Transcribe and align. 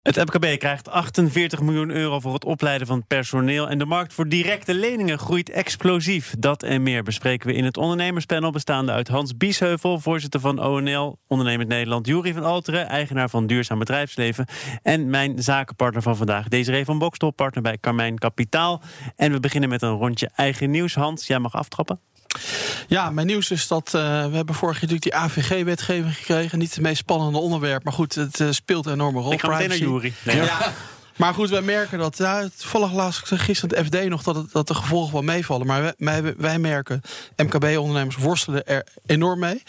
Het 0.00 0.16
MKB 0.16 0.58
krijgt 0.58 0.88
48 0.88 1.60
miljoen 1.60 1.90
euro 1.90 2.20
voor 2.20 2.34
het 2.34 2.44
opleiden 2.44 2.86
van 2.86 3.06
personeel. 3.06 3.68
En 3.68 3.78
de 3.78 3.84
markt 3.84 4.12
voor 4.12 4.28
directe 4.28 4.74
leningen 4.74 5.18
groeit 5.18 5.50
explosief. 5.50 6.34
Dat 6.38 6.62
en 6.62 6.82
meer 6.82 7.02
bespreken 7.02 7.46
we 7.46 7.54
in 7.54 7.64
het 7.64 7.76
ondernemerspanel. 7.76 8.50
Bestaande 8.50 8.92
uit 8.92 9.08
Hans 9.08 9.36
Biesheuvel, 9.36 9.98
voorzitter 9.98 10.40
van 10.40 10.58
ONL, 10.58 11.18
Ondernemend 11.26 11.68
Nederland. 11.68 12.06
Jurie 12.06 12.34
van 12.34 12.44
Alteren, 12.44 12.88
eigenaar 12.88 13.30
van 13.30 13.46
Duurzaam 13.46 13.78
Bedrijfsleven. 13.78 14.46
En 14.82 15.10
mijn 15.10 15.42
zakenpartner 15.42 16.02
van 16.02 16.16
vandaag, 16.16 16.48
Desiree 16.48 16.84
van 16.84 16.98
Bokstol, 16.98 17.30
partner 17.30 17.62
bij 17.62 17.78
Carmijn 17.78 18.18
Kapitaal. 18.18 18.82
En 19.16 19.32
we 19.32 19.40
beginnen 19.40 19.68
met 19.68 19.82
een 19.82 19.96
rondje 19.96 20.30
eigen 20.34 20.70
nieuws. 20.70 20.94
Hans, 20.94 21.26
jij 21.26 21.38
mag 21.38 21.54
aftrappen. 21.54 22.00
Ja, 22.88 23.10
mijn 23.10 23.26
nieuws 23.26 23.50
is 23.50 23.66
dat 23.66 23.86
uh, 23.86 24.02
we 24.26 24.36
hebben 24.36 24.54
vorig 24.54 24.80
jaar 24.80 24.90
natuurlijk 24.90 25.02
die 25.02 25.14
AVG-wetgeving 25.14 26.16
gekregen. 26.16 26.58
Niet 26.58 26.74
het 26.74 26.82
meest 26.82 26.98
spannende 26.98 27.38
onderwerp, 27.38 27.84
maar 27.84 27.92
goed, 27.92 28.14
het 28.14 28.40
uh, 28.40 28.50
speelt 28.50 28.86
een 28.86 28.92
enorme 28.92 29.20
rol. 29.20 29.32
Ik 29.32 29.40
ga 29.40 29.48
meteen 29.48 29.68
naar 29.68 29.78
Jury. 29.78 30.12
Nee, 30.22 30.36
ja. 30.36 30.72
Maar 31.16 31.34
goed, 31.34 31.50
wij 31.50 31.62
merken 31.62 31.98
dat. 31.98 32.18
Ja, 32.18 32.48
toevallig 32.56 32.92
las 32.92 33.18
ik 33.20 33.26
gisteren 33.26 33.76
het 33.76 33.86
FD 33.86 34.08
nog 34.08 34.22
dat, 34.22 34.34
het, 34.34 34.52
dat 34.52 34.68
de 34.68 34.74
gevolgen 34.74 35.12
wel 35.12 35.22
meevallen. 35.22 35.66
Maar 35.66 35.94
wij, 35.98 36.34
wij 36.36 36.58
merken, 36.58 37.02
MKB-ondernemers 37.36 38.16
worstelen 38.16 38.66
er 38.66 38.86
enorm 39.06 39.38
mee. 39.38 39.62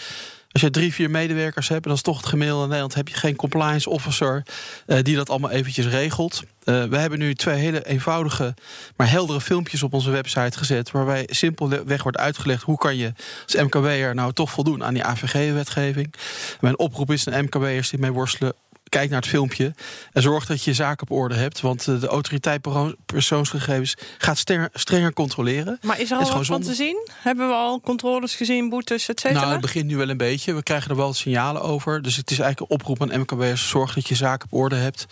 Als 0.52 0.62
je 0.62 0.70
drie, 0.70 0.94
vier 0.94 1.10
medewerkers 1.10 1.68
hebt, 1.68 1.84
en 1.84 1.90
dat 1.90 1.98
is 1.98 2.04
toch 2.04 2.18
het 2.18 2.26
gemiddelde 2.26 2.62
in 2.62 2.68
Nederland, 2.68 2.96
heb 2.96 3.08
je 3.08 3.16
geen 3.16 3.36
compliance 3.36 3.90
officer 3.90 4.44
uh, 4.88 4.98
die 5.02 5.16
dat 5.16 5.30
allemaal 5.30 5.50
eventjes 5.50 5.88
regelt. 5.88 6.44
Uh, 6.64 6.84
we 6.84 6.98
hebben 6.98 7.20
nu 7.20 7.36
twee 7.36 7.56
hele 7.56 7.86
eenvoudige, 7.86 8.54
maar 8.96 9.10
heldere 9.10 9.42
filmpjes 9.42 9.84
op 9.84 9.94
onze 9.94 10.12
website 10.12 10.58
gezet. 10.58 10.92
Waarbij 10.92 11.28
simpelweg 11.30 12.04
wordt 12.04 12.18
uitgelegd 12.18 12.64
hoe 12.64 12.78
kan 12.78 12.98
je 12.98 13.14
als 13.46 13.56
MKB'er 13.56 14.16
nou 14.16 14.34
toch 14.34 14.52
voldoen 14.52 14.84
aan 14.84 14.94
die 14.94 15.04
AVG-wetgeving. 15.04 16.14
Mijn 16.62 16.80
oproep 16.80 17.12
is 17.12 17.30
aan 17.30 17.44
MKB'ers 17.44 17.90
die 17.90 18.00
mee 18.00 18.12
worstelen 18.12 18.54
kijk 18.92 19.10
naar 19.10 19.20
het 19.20 19.30
filmpje 19.30 19.74
en 20.14 20.22
zorg 20.22 20.46
dat 20.46 20.64
je 20.64 20.74
zaak 20.74 21.02
op 21.02 21.12
orde 21.12 21.36
hebt. 21.36 21.62
Want 21.62 21.86
de 21.86 22.08
autoriteit 22.08 22.62
persoonsgegevens 23.06 23.96
gaat 24.18 24.44
strenger 24.74 25.14
controleren. 25.14 25.78
Maar 25.82 26.00
is 26.00 26.12
er 26.12 26.18
al 26.18 26.34
wat 26.34 26.46
van 26.46 26.62
te 26.62 26.74
zien? 26.74 27.08
Hebben 27.12 27.48
we 27.48 27.54
al 27.54 27.82
controles 27.82 28.36
gezien, 28.36 28.70
boetes, 28.70 29.10
et 29.10 29.20
cetera? 29.20 29.40
Nou, 29.40 29.52
het 29.52 29.62
begint 29.62 29.86
nu 29.86 29.98
wel 29.98 30.10
een 30.10 30.18
beetje. 30.18 30.54
We 30.54 30.64
krijgen 30.64 30.90
er 30.90 30.96
wel 30.96 31.14
signalen 31.14 31.62
over. 31.62 32.02
Dus 32.02 32.16
het 32.16 32.32
is 32.32 32.40
eigenlijk 32.40 32.72
een 32.72 32.78
oproep 32.78 33.02
aan 33.02 33.20
MKB'ers. 33.20 33.70
Zorg 33.70 33.94
dat 33.94 34.08
je 34.08 34.16
zaak 34.16 34.44
op 34.44 34.54
orde 34.54 34.76
hebt. 34.76 35.06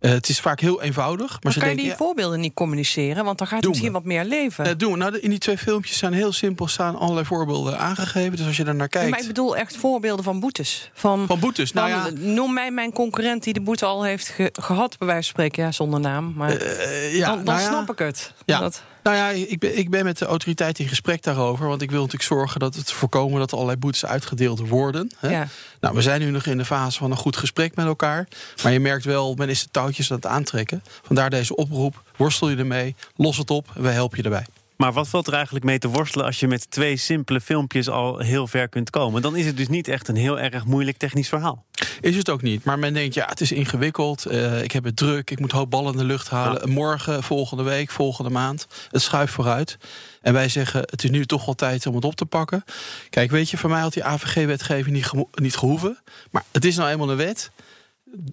Uh, 0.00 0.10
het 0.10 0.28
is 0.28 0.40
vaak 0.40 0.60
heel 0.60 0.82
eenvoudig. 0.82 1.30
Maar, 1.30 1.38
maar 1.42 1.52
ze 1.52 1.58
kan 1.58 1.68
denken, 1.68 1.84
je 1.84 1.90
die 1.90 1.98
ja, 1.98 2.04
voorbeelden 2.04 2.40
niet 2.40 2.54
communiceren? 2.54 3.24
Want 3.24 3.38
dan 3.38 3.46
gaat 3.46 3.60
het 3.60 3.68
misschien 3.68 3.92
wat 3.92 4.04
meer 4.04 4.24
leven. 4.24 4.66
Uh, 4.66 4.72
doen 4.76 4.92
we. 4.92 4.98
Nou, 4.98 5.18
in 5.18 5.30
die 5.30 5.38
twee 5.38 5.58
filmpjes 5.58 5.98
zijn 5.98 6.12
heel 6.12 6.32
simpel 6.32 6.68
staan 6.68 6.96
allerlei 6.96 7.26
voorbeelden 7.26 7.78
aangegeven. 7.78 8.36
Dus 8.36 8.46
als 8.46 8.56
je 8.56 8.64
er 8.64 8.74
naar 8.74 8.88
kijkt. 8.88 9.06
Ja, 9.06 9.10
maar 9.12 9.20
ik 9.20 9.26
bedoel 9.26 9.56
echt 9.56 9.76
voorbeelden 9.76 10.24
van 10.24 10.40
boetes. 10.40 10.90
Van, 10.94 11.26
van 11.26 11.38
boetes. 11.38 11.72
Nou 11.72 11.88
ja. 11.88 12.08
Noem 12.14 12.52
mij 12.52 12.70
mijn 12.70 12.92
concurrent 12.92 13.42
die 13.42 13.52
de 13.52 13.60
boete 13.60 13.84
al 13.84 14.02
heeft 14.02 14.28
ge 14.28 14.50
gehad, 14.52 14.98
bij 14.98 15.06
wijze 15.06 15.22
van 15.22 15.30
spreken. 15.30 15.64
Ja, 15.64 15.72
zonder 15.72 16.00
naam. 16.00 16.32
Maar 16.36 16.62
uh, 16.62 17.16
ja, 17.16 17.26
dan, 17.26 17.44
dan 17.44 17.54
nou 17.54 17.66
snap 17.66 17.90
ik 17.90 17.98
het. 17.98 18.32
Ja. 18.44 18.58
Dat, 18.58 18.82
nou 19.02 19.16
ja, 19.16 19.28
ik 19.28 19.58
ben, 19.58 19.78
ik 19.78 19.90
ben 19.90 20.04
met 20.04 20.18
de 20.18 20.24
autoriteit 20.24 20.78
in 20.78 20.88
gesprek 20.88 21.22
daarover. 21.22 21.66
Want 21.68 21.82
ik 21.82 21.90
wil 21.90 22.00
natuurlijk 22.00 22.28
zorgen 22.28 22.60
dat 22.60 22.74
het 22.74 22.92
voorkomen 22.92 23.38
dat 23.38 23.50
er 23.50 23.54
allerlei 23.54 23.78
boetes 23.78 24.06
uitgedeeld 24.06 24.68
worden. 24.68 25.10
Hè? 25.18 25.30
Ja. 25.30 25.48
Nou, 25.80 25.94
we 25.94 26.02
zijn 26.02 26.20
nu 26.20 26.30
nog 26.30 26.46
in 26.46 26.58
de 26.58 26.64
fase 26.64 26.98
van 26.98 27.10
een 27.10 27.16
goed 27.16 27.36
gesprek 27.36 27.76
met 27.76 27.86
elkaar. 27.86 28.28
Maar 28.62 28.72
je 28.72 28.80
merkt 28.80 29.04
wel, 29.04 29.34
men 29.34 29.48
is 29.48 29.62
de 29.62 29.68
touwtjes 29.70 30.10
aan 30.10 30.16
het 30.16 30.26
aantrekken. 30.26 30.82
Vandaar 31.02 31.30
deze 31.30 31.56
oproep. 31.56 32.02
Worstel 32.16 32.48
je 32.48 32.56
ermee, 32.56 32.94
los 33.16 33.36
het 33.36 33.50
op 33.50 33.68
en 33.74 33.82
wij 33.82 33.92
helpen 33.92 34.18
je 34.18 34.24
erbij. 34.24 34.46
Maar 34.80 34.92
wat 34.92 35.08
valt 35.08 35.26
er 35.26 35.32
eigenlijk 35.32 35.64
mee 35.64 35.78
te 35.78 35.88
worstelen 35.88 36.26
als 36.26 36.40
je 36.40 36.48
met 36.48 36.70
twee 36.70 36.96
simpele 36.96 37.40
filmpjes 37.40 37.88
al 37.88 38.18
heel 38.18 38.46
ver 38.46 38.68
kunt 38.68 38.90
komen? 38.90 39.22
Dan 39.22 39.36
is 39.36 39.46
het 39.46 39.56
dus 39.56 39.68
niet 39.68 39.88
echt 39.88 40.08
een 40.08 40.16
heel 40.16 40.38
erg 40.38 40.64
moeilijk 40.64 40.96
technisch 40.96 41.28
verhaal. 41.28 41.64
Is 42.00 42.16
het 42.16 42.30
ook 42.30 42.42
niet. 42.42 42.64
Maar 42.64 42.78
men 42.78 42.92
denkt, 42.92 43.14
ja, 43.14 43.26
het 43.28 43.40
is 43.40 43.52
ingewikkeld. 43.52 44.30
Uh, 44.30 44.62
ik 44.62 44.72
heb 44.72 44.84
het 44.84 44.96
druk. 44.96 45.30
Ik 45.30 45.40
moet 45.40 45.52
hoop 45.52 45.70
ballen 45.70 45.92
in 45.92 45.98
de 45.98 46.04
lucht 46.04 46.28
halen. 46.28 46.68
Ja. 46.68 46.72
Morgen, 46.72 47.22
volgende 47.22 47.62
week, 47.62 47.90
volgende 47.90 48.30
maand. 48.30 48.66
Het 48.90 49.02
schuift 49.02 49.32
vooruit. 49.32 49.78
En 50.20 50.32
wij 50.32 50.48
zeggen, 50.48 50.80
het 50.80 51.04
is 51.04 51.10
nu 51.10 51.26
toch 51.26 51.44
wel 51.44 51.54
tijd 51.54 51.86
om 51.86 51.94
het 51.94 52.04
op 52.04 52.14
te 52.14 52.26
pakken. 52.26 52.64
Kijk, 53.10 53.30
weet 53.30 53.50
je, 53.50 53.56
voor 53.56 53.70
mij 53.70 53.80
had 53.80 53.92
die 53.92 54.04
AVG-wetgeving 54.04 54.96
niet, 54.96 55.12
niet 55.34 55.56
gehoeven. 55.56 55.98
Maar 56.30 56.44
het 56.52 56.64
is 56.64 56.76
nou 56.76 56.90
eenmaal 56.90 57.10
een 57.10 57.16
wet. 57.16 57.50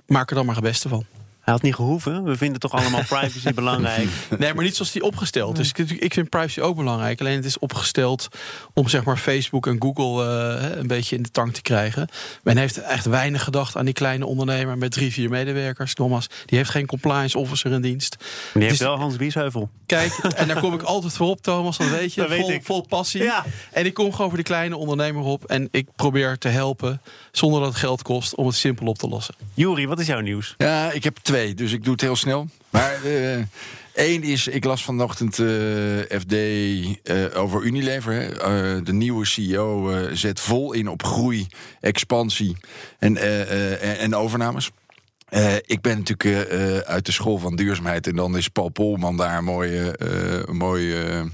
Maak 0.05 0.29
er 0.29 0.35
dan 0.35 0.45
maar 0.45 0.55
het 0.55 0.63
beste 0.63 0.89
van. 0.89 1.05
Hij 1.47 1.55
had 1.55 1.65
niet 1.65 1.75
gehoeven. 1.75 2.23
We 2.23 2.37
vinden 2.37 2.59
toch 2.59 2.71
allemaal 2.71 3.03
privacy 3.19 3.53
belangrijk. 3.53 4.07
Nee, 4.37 4.53
maar 4.53 4.63
niet 4.63 4.75
zoals 4.75 4.91
die 4.91 5.03
opgesteld 5.03 5.59
is. 5.59 5.73
Dus 5.73 5.91
ik 5.91 6.13
vind 6.13 6.29
privacy 6.29 6.59
ook 6.59 6.75
belangrijk. 6.75 7.19
Alleen 7.19 7.35
het 7.35 7.45
is 7.45 7.59
opgesteld 7.59 8.27
om 8.73 8.87
zeg 8.87 9.03
maar 9.03 9.17
Facebook 9.17 9.67
en 9.67 9.81
Google 9.81 10.23
uh, 10.25 10.77
een 10.77 10.87
beetje 10.87 11.15
in 11.15 11.23
de 11.23 11.31
tank 11.31 11.53
te 11.53 11.61
krijgen. 11.61 12.07
Men 12.43 12.57
heeft 12.57 12.77
echt 12.77 13.05
weinig 13.05 13.43
gedacht 13.43 13.75
aan 13.75 13.85
die 13.85 13.93
kleine 13.93 14.25
ondernemer 14.25 14.77
met 14.77 14.91
drie, 14.91 15.11
vier 15.11 15.29
medewerkers. 15.29 15.93
Thomas, 15.93 16.27
die 16.45 16.57
heeft 16.57 16.69
geen 16.69 16.85
compliance 16.85 17.37
officer 17.37 17.71
in 17.71 17.81
dienst. 17.81 18.17
Die 18.53 18.63
heeft 18.63 18.77
dus, 18.77 18.87
wel 18.87 18.97
Hans 18.97 19.15
Biesheuvel. 19.15 19.69
Kijk, 19.85 20.13
en 20.35 20.47
daar 20.47 20.59
kom 20.59 20.73
ik 20.73 20.81
altijd 20.93 21.13
voor 21.13 21.27
op, 21.27 21.41
Thomas. 21.41 21.77
Dat 21.77 21.89
weet 21.89 22.13
je. 22.13 22.21
Dat 22.21 22.29
vol, 22.29 22.47
weet 22.47 22.55
ik. 22.55 22.65
vol 22.65 22.81
passie. 22.81 23.23
Ja. 23.23 23.45
En 23.71 23.85
ik 23.85 23.93
kom 23.93 24.11
gewoon 24.11 24.27
voor 24.27 24.37
die 24.37 24.45
kleine 24.45 24.75
ondernemer 24.75 25.23
op. 25.23 25.45
En 25.45 25.67
ik 25.71 25.87
probeer 25.95 26.37
te 26.37 26.47
helpen 26.47 27.01
zonder 27.31 27.59
dat 27.59 27.69
het 27.69 27.77
geld 27.77 28.01
kost 28.01 28.35
om 28.35 28.45
het 28.45 28.55
simpel 28.55 28.87
op 28.87 28.97
te 28.97 29.07
lossen. 29.07 29.35
Jury, 29.53 29.87
wat 29.87 29.99
is 29.99 30.07
jouw 30.07 30.19
nieuws? 30.19 30.55
Ja, 30.57 30.91
ik 30.91 31.03
heb 31.03 31.17
twee, 31.17 31.36
dus 31.37 31.71
ik 31.71 31.83
doe 31.83 31.91
het 31.91 32.01
heel 32.01 32.15
snel. 32.15 32.47
Maar 32.69 33.05
uh, 33.05 33.37
één 33.93 34.23
is, 34.23 34.47
ik 34.47 34.63
las 34.63 34.83
vanochtend 34.83 35.37
uh, 35.37 35.49
FD 36.19 36.33
uh, 36.33 37.25
over 37.33 37.63
Unilever. 37.63 38.13
Hè. 38.13 38.83
de 38.83 38.93
nieuwe 38.93 39.25
CEO 39.25 39.93
zet 40.13 40.39
vol 40.39 40.73
in 40.73 40.89
op 40.89 41.03
groei, 41.03 41.47
expansie 41.79 42.57
en, 42.99 43.17
en 43.99 44.15
overnames. 44.15 44.71
Ik 45.65 45.81
ben 45.81 45.97
natuurlijk 45.97 46.51
uit 46.85 47.05
de 47.05 47.11
school 47.11 47.37
van 47.37 47.55
duurzaamheid. 47.55 48.07
En 48.07 48.15
dan 48.15 48.37
is 48.37 48.47
Paul 48.47 48.69
Polman 48.69 49.17
daar 49.17 49.37
een 49.37 49.43
mooie, 49.43 49.95
mooie, 50.51 51.25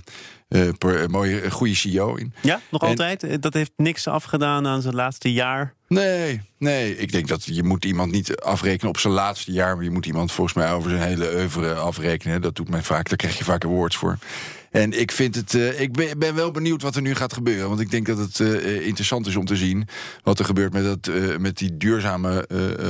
mooie 1.08 1.52
goede 1.52 1.75
CEO 1.75 2.16
in. 2.16 2.34
Ja, 2.41 2.62
nog 2.72 2.81
en, 2.81 2.88
altijd? 2.88 3.41
Dat 3.41 3.53
heeft 3.53 3.72
niks 3.78 4.08
afgedaan 4.08 4.68
aan 4.68 4.81
zijn 4.81 4.96
laatste 4.96 5.34
jaar? 5.34 5.74
Nee, 5.88 6.41
nee. 6.58 6.97
Ik 6.97 7.12
denk 7.12 7.28
dat 7.28 7.46
je 7.46 7.64
moet 7.64 7.86
iemand 7.86 8.12
niet 8.12 8.36
afrekenen 8.36 8.90
op 8.90 8.97
zijn 8.97 9.13
laatste 9.13 9.52
jaar. 9.52 9.75
Maar 9.75 9.84
je 9.84 9.92
moet 9.92 10.06
iemand 10.06 10.31
volgens 10.31 10.56
mij 10.56 10.72
over 10.72 10.90
zijn 10.90 11.02
hele 11.02 11.34
oeuvre 11.36 11.74
afrekenen. 11.74 12.42
Dat 12.42 12.56
doet 12.56 12.69
men 12.69 12.84
vaak. 12.84 13.09
Daar 13.09 13.18
krijg 13.18 13.38
je 13.38 13.44
vaak 13.44 13.66
awards 13.66 13.96
voor. 13.96 14.18
En 14.74 15.00
ik 15.00 15.12
vind 15.12 15.36
het. 15.36 15.54
Uh, 15.54 15.80
ik 15.80 15.92
ben, 15.92 16.20
ben, 16.20 16.36
wel 16.36 16.52
benieuwd 16.52 16.82
wat 16.82 16.96
er 16.96 17.02
nu 17.02 17.16
gaat 17.16 17.34
gebeuren. 17.34 17.68
Want 17.68 17.80
ik 17.80 17.92
denk 17.92 18.06
dat 18.06 18.18
het 18.18 18.40
uh, 18.40 18.86
interessant 18.86 19.28
is 19.28 19.36
om 19.36 19.46
te 19.46 19.56
zien 19.56 19.88
wat 20.24 20.40
er 20.40 20.46
gebeurt 20.46 20.74
met, 20.74 20.84
dat, 20.84 21.16
uh, 21.16 21.38
met 21.38 21.58
die 21.58 21.78
duurzame 21.78 22.48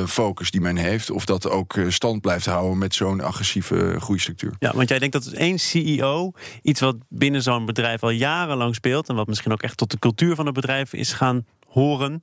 focus 0.07 0.51
die 0.51 0.61
men 0.61 0.77
heeft. 0.77 1.11
Of 1.11 1.25
dat 1.25 1.49
ook 1.49 1.75
stand 1.87 2.21
blijft 2.21 2.45
houden 2.45 2.77
met 2.77 2.95
zo'n 2.95 3.21
agressieve 3.21 3.95
groeistructuur. 3.99 4.53
Ja, 4.59 4.73
want 4.75 4.89
jij 4.89 4.99
denkt 4.99 5.13
dat 5.13 5.27
één 5.27 5.59
CEO, 5.59 6.31
iets 6.61 6.79
wat 6.79 6.95
binnen 7.09 7.41
zo'n 7.41 7.65
bedrijf 7.65 8.03
al 8.03 8.09
jarenlang 8.09 8.75
speelt. 8.75 9.09
En 9.09 9.15
wat 9.15 9.27
misschien 9.27 9.51
ook 9.51 9.63
echt 9.63 9.77
tot 9.77 9.91
de 9.91 9.99
cultuur 9.99 10.35
van 10.35 10.45
het 10.45 10.55
bedrijf 10.55 10.93
is 10.93 11.13
gaan 11.13 11.45
horen. 11.67 12.21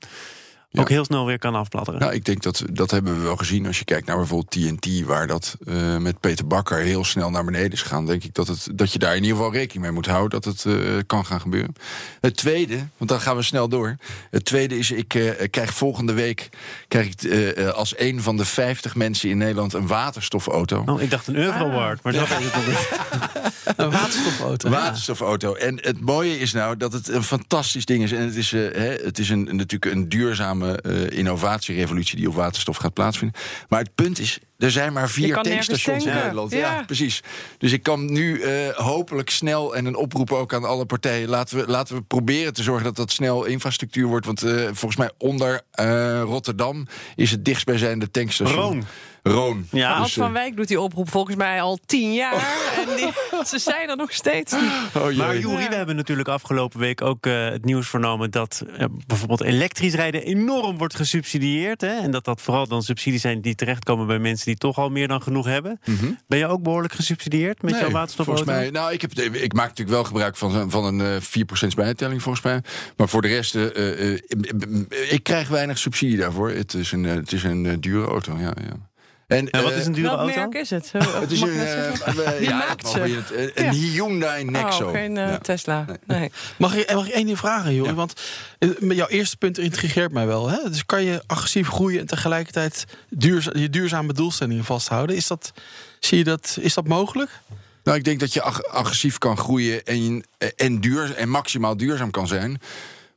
Ja. 0.72 0.80
ook 0.80 0.88
heel 0.88 1.04
snel 1.04 1.26
weer 1.26 1.38
kan 1.38 1.54
afbladderen. 1.54 2.00
Nou, 2.00 2.12
ik 2.12 2.24
denk 2.24 2.42
dat 2.42 2.64
dat 2.72 2.90
hebben 2.90 3.14
we 3.14 3.20
wel 3.20 3.36
gezien. 3.36 3.66
Als 3.66 3.78
je 3.78 3.84
kijkt 3.84 4.06
naar 4.06 4.16
bijvoorbeeld 4.16 4.50
TNT, 4.50 5.04
waar 5.04 5.26
dat 5.26 5.56
uh, 5.64 5.96
met 5.96 6.20
Peter 6.20 6.46
Bakker 6.46 6.78
heel 6.78 7.04
snel 7.04 7.30
naar 7.30 7.44
beneden 7.44 7.72
is 7.72 7.82
gegaan, 7.82 8.06
denk 8.06 8.24
ik 8.24 8.34
dat, 8.34 8.48
het, 8.48 8.68
dat 8.74 8.92
je 8.92 8.98
daar 8.98 9.16
in 9.16 9.22
ieder 9.22 9.36
geval 9.36 9.52
rekening 9.52 9.82
mee 9.82 9.92
moet 9.92 10.06
houden 10.06 10.40
dat 10.40 10.44
het 10.44 10.64
uh, 10.64 10.98
kan 11.06 11.26
gaan 11.26 11.40
gebeuren. 11.40 11.74
Het 12.20 12.36
tweede, 12.36 12.76
want 12.96 13.10
dan 13.10 13.20
gaan 13.20 13.36
we 13.36 13.42
snel 13.42 13.68
door. 13.68 13.96
Het 14.30 14.44
tweede 14.44 14.78
is, 14.78 14.90
ik 14.90 15.14
uh, 15.14 15.30
krijg 15.50 15.74
volgende 15.74 16.12
week 16.12 16.48
krijg 16.88 17.06
ik, 17.06 17.58
als 17.72 17.98
een 17.98 18.22
van 18.22 18.36
de 18.36 18.44
50 18.44 18.94
mensen 18.94 19.28
in 19.28 19.38
Nederland 19.38 19.72
een 19.72 19.86
waterstofauto. 19.86 20.82
Oh, 20.86 21.02
ik 21.02 21.10
dacht 21.10 21.26
een 21.26 21.36
Euro 21.36 21.52
Award, 21.52 21.98
ah. 21.98 22.04
maar 22.04 22.12
dat 22.12 22.28
ja. 22.28 22.38
is 22.38 22.44
het 22.44 22.66
niet. 22.66 22.88
een 23.76 23.90
waterstofauto. 23.90 24.66
Een 24.66 24.74
waterstofauto. 24.74 25.54
En 25.54 25.78
het 25.82 26.00
mooie 26.00 26.38
is 26.38 26.52
nou 26.52 26.76
dat 26.76 26.92
het 26.92 27.08
een 27.08 27.22
fantastisch 27.22 27.84
ding 27.84 28.02
is. 28.02 28.12
En 28.12 28.24
het 28.24 28.36
is, 28.36 28.50
hè, 28.50 28.94
het 29.04 29.18
is 29.18 29.28
een, 29.28 29.56
natuurlijk 29.56 29.92
een 29.94 30.08
duurzame 30.60 31.10
uh, 31.10 31.18
innovatierevolutie 31.18 32.16
die 32.16 32.28
op 32.28 32.34
waterstof 32.34 32.76
gaat 32.76 32.92
plaatsvinden. 32.92 33.40
Maar 33.68 33.80
het 33.80 33.94
punt 33.94 34.18
is, 34.18 34.38
er 34.58 34.70
zijn 34.70 34.92
maar 34.92 35.10
vier 35.10 35.36
tankstations 35.36 36.04
in 36.04 36.14
Nederland. 36.14 36.52
Ja. 36.52 36.58
ja. 36.58 36.82
precies. 36.84 37.22
Dus 37.58 37.72
ik 37.72 37.82
kan 37.82 38.12
nu 38.12 38.38
uh, 38.38 38.68
hopelijk 38.68 39.30
snel 39.30 39.76
en 39.76 39.86
een 39.86 39.96
oproep 39.96 40.32
ook 40.32 40.54
aan 40.54 40.64
alle 40.64 40.84
partijen. 40.84 41.28
Laten 41.28 41.58
we, 41.58 41.70
laten 41.70 41.96
we 41.96 42.02
proberen 42.02 42.52
te 42.52 42.62
zorgen 42.62 42.84
dat 42.84 42.96
dat 42.96 43.10
snel 43.10 43.44
infrastructuur 43.44 44.06
wordt. 44.06 44.26
Want 44.26 44.44
uh, 44.44 44.64
volgens 44.64 44.96
mij 44.96 45.10
onder 45.18 45.60
uh, 45.80 46.22
Rotterdam 46.22 46.86
is 47.16 47.30
het 47.30 47.44
dichtstbijzijnde 47.44 48.10
tankstation. 48.10 48.62
Roon. 48.62 48.84
Roon. 49.22 49.66
Ja. 49.70 50.02
Dus, 50.02 50.16
eh, 50.16 50.22
van 50.22 50.32
Wijk 50.32 50.56
doet 50.56 50.68
die 50.68 50.80
oproep 50.80 51.10
volgens 51.10 51.36
mij 51.36 51.62
al 51.62 51.78
tien 51.86 52.14
jaar. 52.14 52.34
en 52.88 52.96
die, 52.96 53.12
ze 53.44 53.58
zijn 53.58 53.88
er 53.88 53.96
nog 53.96 54.12
steeds 54.12 54.52
niet. 54.52 54.70
oh. 54.94 55.16
Maar 55.16 55.38
Juri, 55.38 55.68
we 55.68 55.74
hebben 55.74 55.96
natuurlijk 55.96 56.28
afgelopen 56.28 56.78
week 56.80 57.02
ook 57.02 57.26
eh, 57.26 57.48
het 57.48 57.64
nieuws 57.64 57.88
vernomen 57.88 58.30
dat 58.30 58.64
eh, 58.76 58.86
bijvoorbeeld 59.06 59.42
elektrisch 59.42 59.94
rijden 59.94 60.22
enorm 60.22 60.78
wordt 60.78 60.94
gesubsidieerd. 60.94 61.80
Hè? 61.80 61.98
En 61.98 62.10
dat 62.10 62.24
dat 62.24 62.40
vooral 62.40 62.66
dan 62.66 62.82
subsidies 62.82 63.20
zijn 63.20 63.40
die 63.40 63.54
terechtkomen 63.54 64.06
bij 64.06 64.18
mensen 64.18 64.46
die 64.46 64.56
toch 64.56 64.78
al 64.78 64.90
meer 64.90 65.08
dan 65.08 65.22
genoeg 65.22 65.46
hebben. 65.46 65.80
Ben 66.26 66.38
je 66.38 66.46
ook 66.46 66.62
behoorlijk 66.62 66.92
gesubsidieerd 66.92 67.62
met 67.62 67.70
Mhm. 67.70 67.80
Nee, 67.80 67.90
jouw 67.90 68.00
waterstofauto? 68.00 68.44
Volgens 68.44 68.62
mij, 68.62 68.70
nou, 68.70 68.92
ik, 68.92 69.00
heb, 69.00 69.12
ik 69.18 69.52
maak 69.52 69.68
natuurlijk 69.68 69.96
wel 69.96 70.04
gebruik 70.04 70.36
van, 70.36 70.70
van 70.70 70.84
een 70.84 71.00
eh 71.00 71.20
4% 71.20 71.74
bijtelling, 71.76 72.22
volgens 72.22 72.44
mij. 72.44 72.62
Maar 72.96 73.08
voor 73.08 73.22
de 73.22 73.28
rest, 73.28 73.54
eh, 73.54 73.66
eh, 73.66 74.12
eh, 74.12 75.12
ik 75.12 75.22
krijg 75.22 75.48
weinig 75.48 75.78
subsidie 75.78 76.16
daarvoor. 76.16 76.50
Het 76.50 76.74
is 76.74 76.92
een, 76.92 77.04
het 77.04 77.32
is 77.32 77.42
een 77.42 77.80
dure 77.80 78.06
auto, 78.06 78.36
ja. 78.38 78.52
ja. 78.62 78.89
En, 79.30 79.50
En 79.50 79.62
wat 79.62 79.72
eh, 79.72 79.78
is 79.78 79.86
een 79.86 79.92
dure 79.92 80.08
auto? 80.08 80.34
merk 80.34 80.54
is 80.54 80.70
het? 80.70 80.92
Het 81.20 81.30
is 81.30 81.40
een, 81.40 81.48
eh, 81.60 82.30
Wie 82.38 82.48
ja, 82.48 82.56
maakt 82.58 82.88
ze? 82.88 82.98
het, 83.00 83.56
een 83.58 83.70
Hyundai 83.72 84.44
Nexo. 84.44 84.84
Oh, 84.86 84.90
geen 84.92 85.16
eh, 85.16 85.28
Ja. 85.28 85.38
Tesla. 85.38 85.84
Nee. 86.06 86.30
Mag 86.58 86.74
ik, 86.74 86.92
mag 86.94 87.06
ik 87.06 87.12
één 87.12 87.26
ding 87.26 87.38
vragen, 87.38 87.74
Jorie? 87.74 87.90
Ja. 87.90 87.96
Want 87.96 88.12
met 88.78 88.96
jouw 88.96 89.06
eerste 89.06 89.36
punt 89.36 89.58
intrigeert 89.58 90.12
mij 90.12 90.26
wel. 90.26 90.48
Hè? 90.48 90.70
Dus 90.70 90.86
kan 90.86 91.04
je 91.04 91.22
agressief 91.26 91.68
groeien 91.68 92.00
en 92.00 92.06
tegelijkertijd 92.06 92.84
duurza- 93.08 93.52
je 93.58 93.70
duurzame 93.70 94.12
doelstellingen 94.12 94.64
vasthouden? 94.64 95.16
Is 95.16 95.26
dat, 95.26 95.52
zie 96.00 96.18
je 96.18 96.24
dat, 96.24 96.56
is 96.60 96.74
dat 96.74 96.86
mogelijk? 96.88 97.30
Nou, 97.84 97.98
ik 97.98 98.04
denk 98.04 98.20
dat 98.20 98.32
je 98.32 98.42
ag- 98.42 98.64
agressief 98.64 99.18
kan 99.18 99.36
groeien 99.38 99.84
en, 99.84 100.24
en, 100.56 100.80
duur, 100.80 101.14
en 101.14 101.28
maximaal 101.28 101.76
duurzaam 101.76 102.10
kan 102.10 102.26
zijn. 102.26 102.60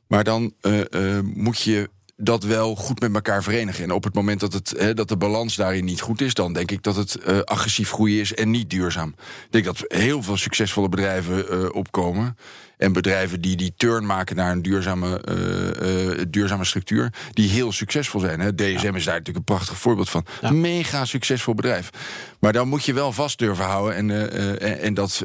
Maar 0.06 0.24
dan 0.24 0.52
eh, 0.60 0.80
eh, 1.16 1.22
moet 1.22 1.60
je 1.60 1.90
dat 2.16 2.44
wel 2.44 2.74
goed 2.74 3.00
met 3.00 3.14
elkaar 3.14 3.42
verenigen. 3.42 3.84
En 3.84 3.90
op 3.90 4.04
het 4.04 4.14
moment 4.14 4.40
dat, 4.40 4.52
het, 4.52 4.96
dat 4.96 5.08
de 5.08 5.16
balans 5.16 5.56
daarin 5.56 5.84
niet 5.84 6.00
goed 6.00 6.20
is, 6.20 6.34
dan 6.34 6.52
denk 6.52 6.70
ik 6.70 6.82
dat 6.82 6.96
het 6.96 7.14
eh, 7.14 7.38
agressief 7.38 7.90
groeien 7.90 8.20
is 8.20 8.34
en 8.34 8.50
niet 8.50 8.70
duurzaam. 8.70 9.08
Ik 9.18 9.46
denk 9.50 9.64
dat 9.64 9.84
heel 9.86 10.22
veel 10.22 10.36
succesvolle 10.36 10.88
bedrijven 10.88 11.48
eh, 11.48 11.68
opkomen. 11.72 12.36
En 12.76 12.92
bedrijven 12.92 13.40
die 13.40 13.56
die 13.56 13.74
turn 13.76 14.06
maken 14.06 14.36
naar 14.36 14.52
een 14.52 14.62
duurzame, 14.62 15.20
eh, 15.20 16.10
eh, 16.10 16.26
duurzame 16.28 16.64
structuur, 16.64 17.12
die 17.32 17.48
heel 17.48 17.72
succesvol 17.72 18.20
zijn. 18.20 18.40
Hè. 18.40 18.54
DSM 18.54 18.94
is 18.94 19.04
daar 19.04 19.18
natuurlijk 19.18 19.36
een 19.36 19.44
prachtig 19.44 19.78
voorbeeld 19.78 20.10
van. 20.10 20.24
Ja. 20.40 20.50
Mega 20.50 21.04
succesvol 21.04 21.54
bedrijf. 21.54 21.90
Maar 22.38 22.52
dan 22.52 22.68
moet 22.68 22.84
je 22.84 22.92
wel 22.92 23.12
vast 23.12 23.38
durven 23.38 23.64
houden 23.64 23.96
en, 23.96 24.30
eh, 24.60 24.84
en, 24.84 24.94
dat 24.94 25.24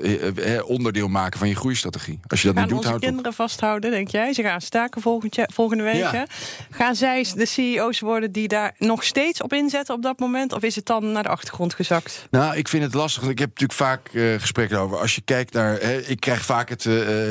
onderdeel 0.65 1.07
maken 1.07 1.39
van 1.39 1.47
je 1.47 1.55
groeistrategie. 1.55 2.19
Als 2.27 2.41
je 2.41 2.47
dat 2.47 2.55
Gaan 2.55 2.65
niet 2.65 2.73
doet, 2.73 2.83
houdt 2.83 2.99
op. 2.99 3.07
kinderen 3.07 3.33
vasthouden, 3.33 3.91
denk 3.91 4.07
jij? 4.07 4.33
Ze 4.33 4.41
gaan 4.41 4.61
staken 4.61 5.01
volgend 5.01 5.37
volgende 5.53 5.83
week. 5.83 5.95
Ja. 5.95 6.25
Gaan 6.69 6.95
zij 6.95 7.25
de 7.35 7.45
CEO's 7.45 7.99
worden 7.99 8.31
die 8.31 8.47
daar 8.47 8.75
nog 8.77 9.03
steeds 9.03 9.41
op 9.41 9.53
inzetten 9.53 9.95
op 9.95 10.03
dat 10.03 10.19
moment? 10.19 10.53
Of 10.53 10.61
is 10.61 10.75
het 10.75 10.85
dan 10.85 11.11
naar 11.11 11.23
de 11.23 11.29
achtergrond 11.29 11.73
gezakt? 11.73 12.27
Nou, 12.31 12.55
ik 12.55 12.67
vind 12.67 12.83
het 12.83 12.93
lastig. 12.93 13.23
Ik 13.23 13.39
heb 13.39 13.49
natuurlijk 13.49 13.79
vaak 13.79 14.09
gesprekken 14.37 14.79
over. 14.79 14.97
Als 14.97 15.15
je 15.15 15.21
kijkt 15.25 15.53
naar. 15.53 15.79
Hè, 15.79 15.97
ik 15.97 16.19
krijg 16.19 16.45
vaak 16.45 16.69
het, 16.69 16.85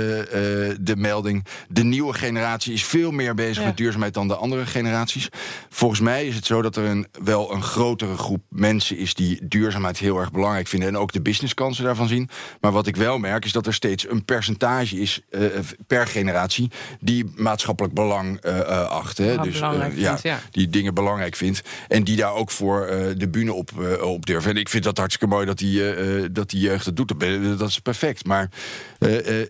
eh, 0.08 0.68
eh, 0.70 0.76
de 0.80 0.96
melding. 0.96 1.44
De 1.68 1.84
nieuwe 1.84 2.12
generatie 2.14 2.72
is 2.72 2.84
veel 2.84 3.10
meer 3.10 3.34
bezig 3.34 3.62
Ja. 3.62 3.64
met 3.68 3.76
duurzaamheid 3.76 4.14
dan 4.14 4.28
de 4.28 4.34
andere 4.36 4.66
generaties. 4.66 5.28
Volgens 5.68 6.00
mij 6.00 6.26
is 6.26 6.34
het 6.34 6.46
zo 6.46 6.62
dat 6.62 6.76
er 6.76 6.84
een, 6.84 7.06
wel 7.22 7.52
een 7.52 7.62
grotere 7.62 8.16
groep 8.16 8.42
mensen 8.48 8.96
is 8.96 9.14
die 9.14 9.38
duurzaamheid 9.42 9.98
heel 9.98 10.18
erg 10.18 10.32
belangrijk 10.32 10.68
vinden. 10.68 10.88
En 10.88 10.96
ook 10.96 11.12
de 11.12 11.20
businesskansen 11.20 11.84
daarvan 11.84 12.08
zien. 12.08 12.28
Maar 12.60 12.72
wat 12.72 12.86
ik 12.86 12.96
wel 12.96 13.18
merk 13.18 13.44
is 13.44 13.52
dat 13.52 13.66
er 13.66 13.74
steeds 13.74 14.08
een 14.08 14.24
percentage 14.24 15.00
is 15.00 15.20
eh, 15.30 15.42
per 15.86 16.06
generatie. 16.06 16.70
die 17.00 17.32
maatschappelijk 17.36 17.94
belang 17.94 18.40
eh, 18.40 18.60
acht. 18.88 19.18
Hè. 19.18 19.36
Ah, 19.36 19.42
dus, 19.42 19.58
ja, 19.58 19.90
vindt, 19.90 20.22
ja. 20.22 20.40
die 20.50 20.68
dingen 20.68 20.94
belangrijk 20.94 21.36
vindt. 21.36 21.62
En 21.88 22.04
die 22.04 22.16
daar 22.16 22.34
ook 22.34 22.50
voor 22.50 22.86
de 23.16 23.28
bühne 23.28 23.52
op, 23.52 23.70
op 24.02 24.26
durven. 24.26 24.50
En 24.50 24.56
ik 24.56 24.68
vind 24.68 24.84
dat 24.84 24.98
hartstikke 24.98 25.34
mooi 25.34 25.46
dat 25.46 25.58
die, 25.58 26.32
dat 26.32 26.50
die 26.50 26.60
jeugd 26.60 26.84
dat 26.84 26.96
doet. 26.96 27.14
Dat 27.58 27.68
is 27.68 27.78
perfect. 27.78 28.26
Maar 28.26 28.48
eh, 28.98 29.40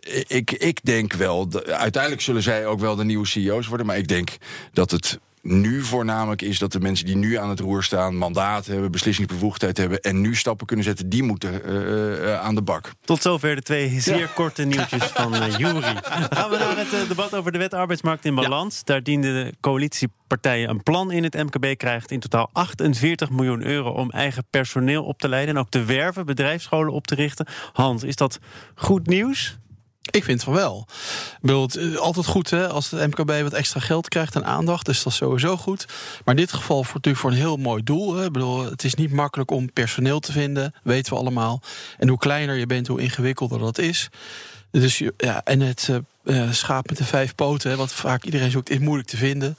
ik, 0.50 0.62
ik 0.62 0.84
denk 0.84 1.12
wel, 1.12 1.48
uiteindelijk 1.66 2.22
zullen 2.22 2.42
zij 2.42 2.66
ook 2.66 2.80
wel 2.80 2.96
de 2.96 3.04
nieuwe 3.04 3.26
CEO's 3.26 3.66
worden. 3.66 3.86
Maar 3.86 3.98
ik 3.98 4.08
denk 4.08 4.36
dat 4.72 4.90
het 4.90 5.18
nu 5.42 5.82
voornamelijk 5.82 6.42
is 6.42 6.58
dat 6.58 6.72
de 6.72 6.80
mensen 6.80 7.06
die 7.06 7.16
nu 7.16 7.36
aan 7.36 7.48
het 7.48 7.60
roer 7.60 7.82
staan, 7.82 8.16
mandaat 8.16 8.66
hebben, 8.66 8.90
beslissingsbevoegdheid 8.90 9.76
hebben 9.76 10.00
en 10.00 10.20
nu 10.20 10.34
stappen 10.34 10.66
kunnen 10.66 10.84
zetten, 10.84 11.08
die 11.08 11.22
moeten 11.22 11.64
eh, 11.64 12.32
eh, 12.32 12.40
aan 12.40 12.54
de 12.54 12.62
bak. 12.62 12.90
Tot 13.00 13.22
zover 13.22 13.54
de 13.54 13.62
twee 13.62 14.00
zeer 14.00 14.28
korte 14.28 14.64
nieuwtjes 14.64 15.04
van 15.14 15.34
uh, 15.34 15.56
Jury. 15.56 15.96
Gaan 16.02 16.50
we 16.50 16.56
naar 16.58 16.76
het 16.76 17.08
debat 17.08 17.34
over 17.34 17.52
de 17.52 17.58
wet 17.58 17.74
arbeidsmarkt 17.74 18.24
in 18.24 18.34
balans. 18.34 18.76
Ja. 18.76 18.82
Daar 18.84 19.02
dienden 19.02 19.44
de 19.44 19.54
coalitiepartijen 19.60 20.70
een 20.70 20.82
plan 20.82 21.10
in. 21.10 21.22
Het 21.22 21.34
MKB 21.34 21.78
krijgt 21.78 22.10
in 22.10 22.20
totaal 22.20 22.50
48 22.52 23.30
miljoen 23.30 23.64
euro 23.64 23.90
om 23.90 24.10
eigen 24.10 24.44
personeel 24.50 25.04
op 25.04 25.18
te 25.18 25.28
leiden 25.28 25.54
en 25.54 25.60
ook 25.60 25.70
te 25.70 25.84
werven, 25.84 26.26
bedrijfsscholen 26.26 26.92
op 26.92 27.06
te 27.06 27.14
richten. 27.14 27.46
Hans, 27.72 28.02
is 28.02 28.16
dat 28.16 28.38
goed 28.74 29.06
nieuws? 29.06 29.58
Ik 30.10 30.24
vind 30.24 30.42
van 30.42 30.52
wel. 30.52 30.86
Ik 31.32 31.38
bedoel, 31.40 31.66
is 31.66 31.96
altijd 31.96 32.26
goed 32.26 32.50
hè, 32.50 32.68
als 32.68 32.90
het 32.90 33.06
MKB 33.06 33.42
wat 33.42 33.52
extra 33.52 33.80
geld 33.80 34.08
krijgt 34.08 34.34
en 34.34 34.44
aandacht. 34.44 34.86
Dus 34.86 35.02
dat 35.02 35.12
is 35.12 35.18
sowieso 35.18 35.56
goed. 35.56 35.86
Maar 36.24 36.34
in 36.34 36.40
dit 36.40 36.52
geval 36.52 36.84
voor, 36.84 36.94
natuurlijk 36.94 37.22
voor 37.22 37.30
een 37.30 37.36
heel 37.36 37.56
mooi 37.56 37.82
doel. 37.82 38.14
Hè. 38.14 38.24
Ik 38.24 38.32
bedoel, 38.32 38.64
het 38.64 38.84
is 38.84 38.94
niet 38.94 39.12
makkelijk 39.12 39.50
om 39.50 39.72
personeel 39.72 40.20
te 40.20 40.32
vinden. 40.32 40.74
Weten 40.82 41.12
we 41.12 41.18
allemaal. 41.18 41.62
En 41.98 42.08
hoe 42.08 42.18
kleiner 42.18 42.56
je 42.56 42.66
bent, 42.66 42.86
hoe 42.86 43.00
ingewikkelder 43.00 43.58
dat 43.58 43.78
is. 43.78 44.08
Dus 44.70 45.02
ja, 45.16 45.40
en 45.44 45.60
het 45.60 45.90
uh, 46.24 46.52
schaap 46.52 46.88
met 46.88 46.98
de 46.98 47.04
vijf 47.04 47.34
poten, 47.34 47.70
hè, 47.70 47.76
wat 47.76 47.92
vaak 47.92 48.24
iedereen 48.24 48.50
zoekt, 48.50 48.70
is 48.70 48.78
moeilijk 48.78 49.08
te 49.08 49.16
vinden. 49.16 49.56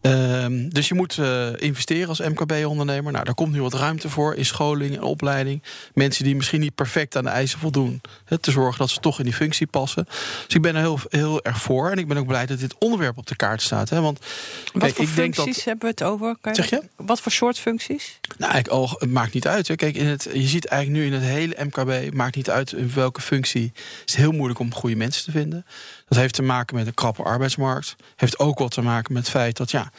Um, 0.00 0.68
dus 0.68 0.88
je 0.88 0.94
moet 0.94 1.16
uh, 1.16 1.48
investeren 1.56 2.08
als 2.08 2.20
MKB-ondernemer. 2.20 3.12
Nou, 3.12 3.24
daar 3.24 3.34
komt 3.34 3.52
nu 3.52 3.62
wat 3.62 3.74
ruimte 3.74 4.08
voor 4.08 4.34
in 4.34 4.44
scholing 4.44 4.96
en 4.96 5.02
opleiding. 5.02 5.62
Mensen 5.94 6.24
die 6.24 6.36
misschien 6.36 6.60
niet 6.60 6.74
perfect 6.74 7.16
aan 7.16 7.24
de 7.24 7.30
eisen 7.30 7.58
voldoen. 7.58 8.00
Te 8.40 8.50
zorgen 8.50 8.78
dat 8.78 8.90
ze 8.90 9.00
toch 9.00 9.18
in 9.18 9.24
die 9.24 9.34
functie 9.34 9.66
passen. 9.66 10.04
Dus 10.44 10.54
ik 10.54 10.62
ben 10.62 10.74
er 10.74 10.80
heel, 10.80 10.98
heel 11.08 11.42
erg 11.42 11.60
voor. 11.60 11.90
En 11.90 11.98
ik 11.98 12.08
ben 12.08 12.16
ook 12.16 12.26
blij 12.26 12.46
dat 12.46 12.58
dit 12.58 12.74
onderwerp 12.78 13.18
op 13.18 13.26
de 13.26 13.36
kaart 13.36 13.62
staat. 13.62 13.90
Hè, 13.90 14.00
want, 14.00 14.18
wat 14.18 14.82
kijk, 14.82 14.94
voor 14.94 15.04
ik 15.04 15.10
functies 15.10 15.44
denk 15.44 15.54
dat, 15.54 15.64
hebben 15.64 15.84
we 15.84 15.90
het 15.90 16.02
over? 16.02 16.36
Zeg 16.52 16.70
je? 16.70 16.82
Wat 16.96 17.20
voor 17.20 17.32
soort 17.32 17.58
functies? 17.58 18.20
Nou, 18.36 18.56
ik, 18.56 18.70
oh, 18.70 18.92
het 18.98 19.10
maakt 19.10 19.34
niet 19.34 19.46
uit. 19.46 19.68
Hè. 19.68 19.74
Kijk, 19.74 19.96
in 19.96 20.06
het, 20.06 20.28
je 20.32 20.46
ziet 20.46 20.66
eigenlijk 20.66 21.02
nu 21.02 21.06
in 21.06 21.20
het 21.20 21.30
hele 21.30 21.56
MKB... 21.64 22.14
maakt 22.14 22.36
niet 22.36 22.50
uit 22.50 22.72
in 22.72 22.90
welke 22.94 23.20
functie. 23.20 23.72
Het 24.00 24.08
is 24.08 24.14
heel 24.14 24.32
moeilijk 24.32 24.60
om 24.60 24.74
goede 24.74 24.96
mensen 24.96 25.24
te 25.24 25.30
vinden. 25.30 25.66
Dat 26.08 26.18
heeft 26.18 26.34
te 26.34 26.42
maken 26.42 26.76
met 26.76 26.86
een 26.86 26.94
krappe 26.94 27.22
arbeidsmarkt. 27.22 27.96
Heeft 28.16 28.38
ook 28.38 28.58
wat 28.58 28.70
te 28.70 28.82
maken 28.82 29.12
met 29.12 29.22
het 29.22 29.30
feit 29.30 29.56
dat 29.56 29.70
ja, 29.70 29.90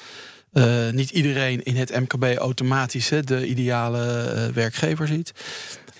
uh, 0.54 0.90
niet 0.90 1.10
iedereen 1.10 1.64
in 1.64 1.76
het 1.76 2.00
MKB 2.00 2.38
automatisch 2.38 3.12
de 3.24 3.48
ideale 3.48 4.34
uh, 4.36 4.54
werkgever 4.54 5.08
ziet. 5.08 5.32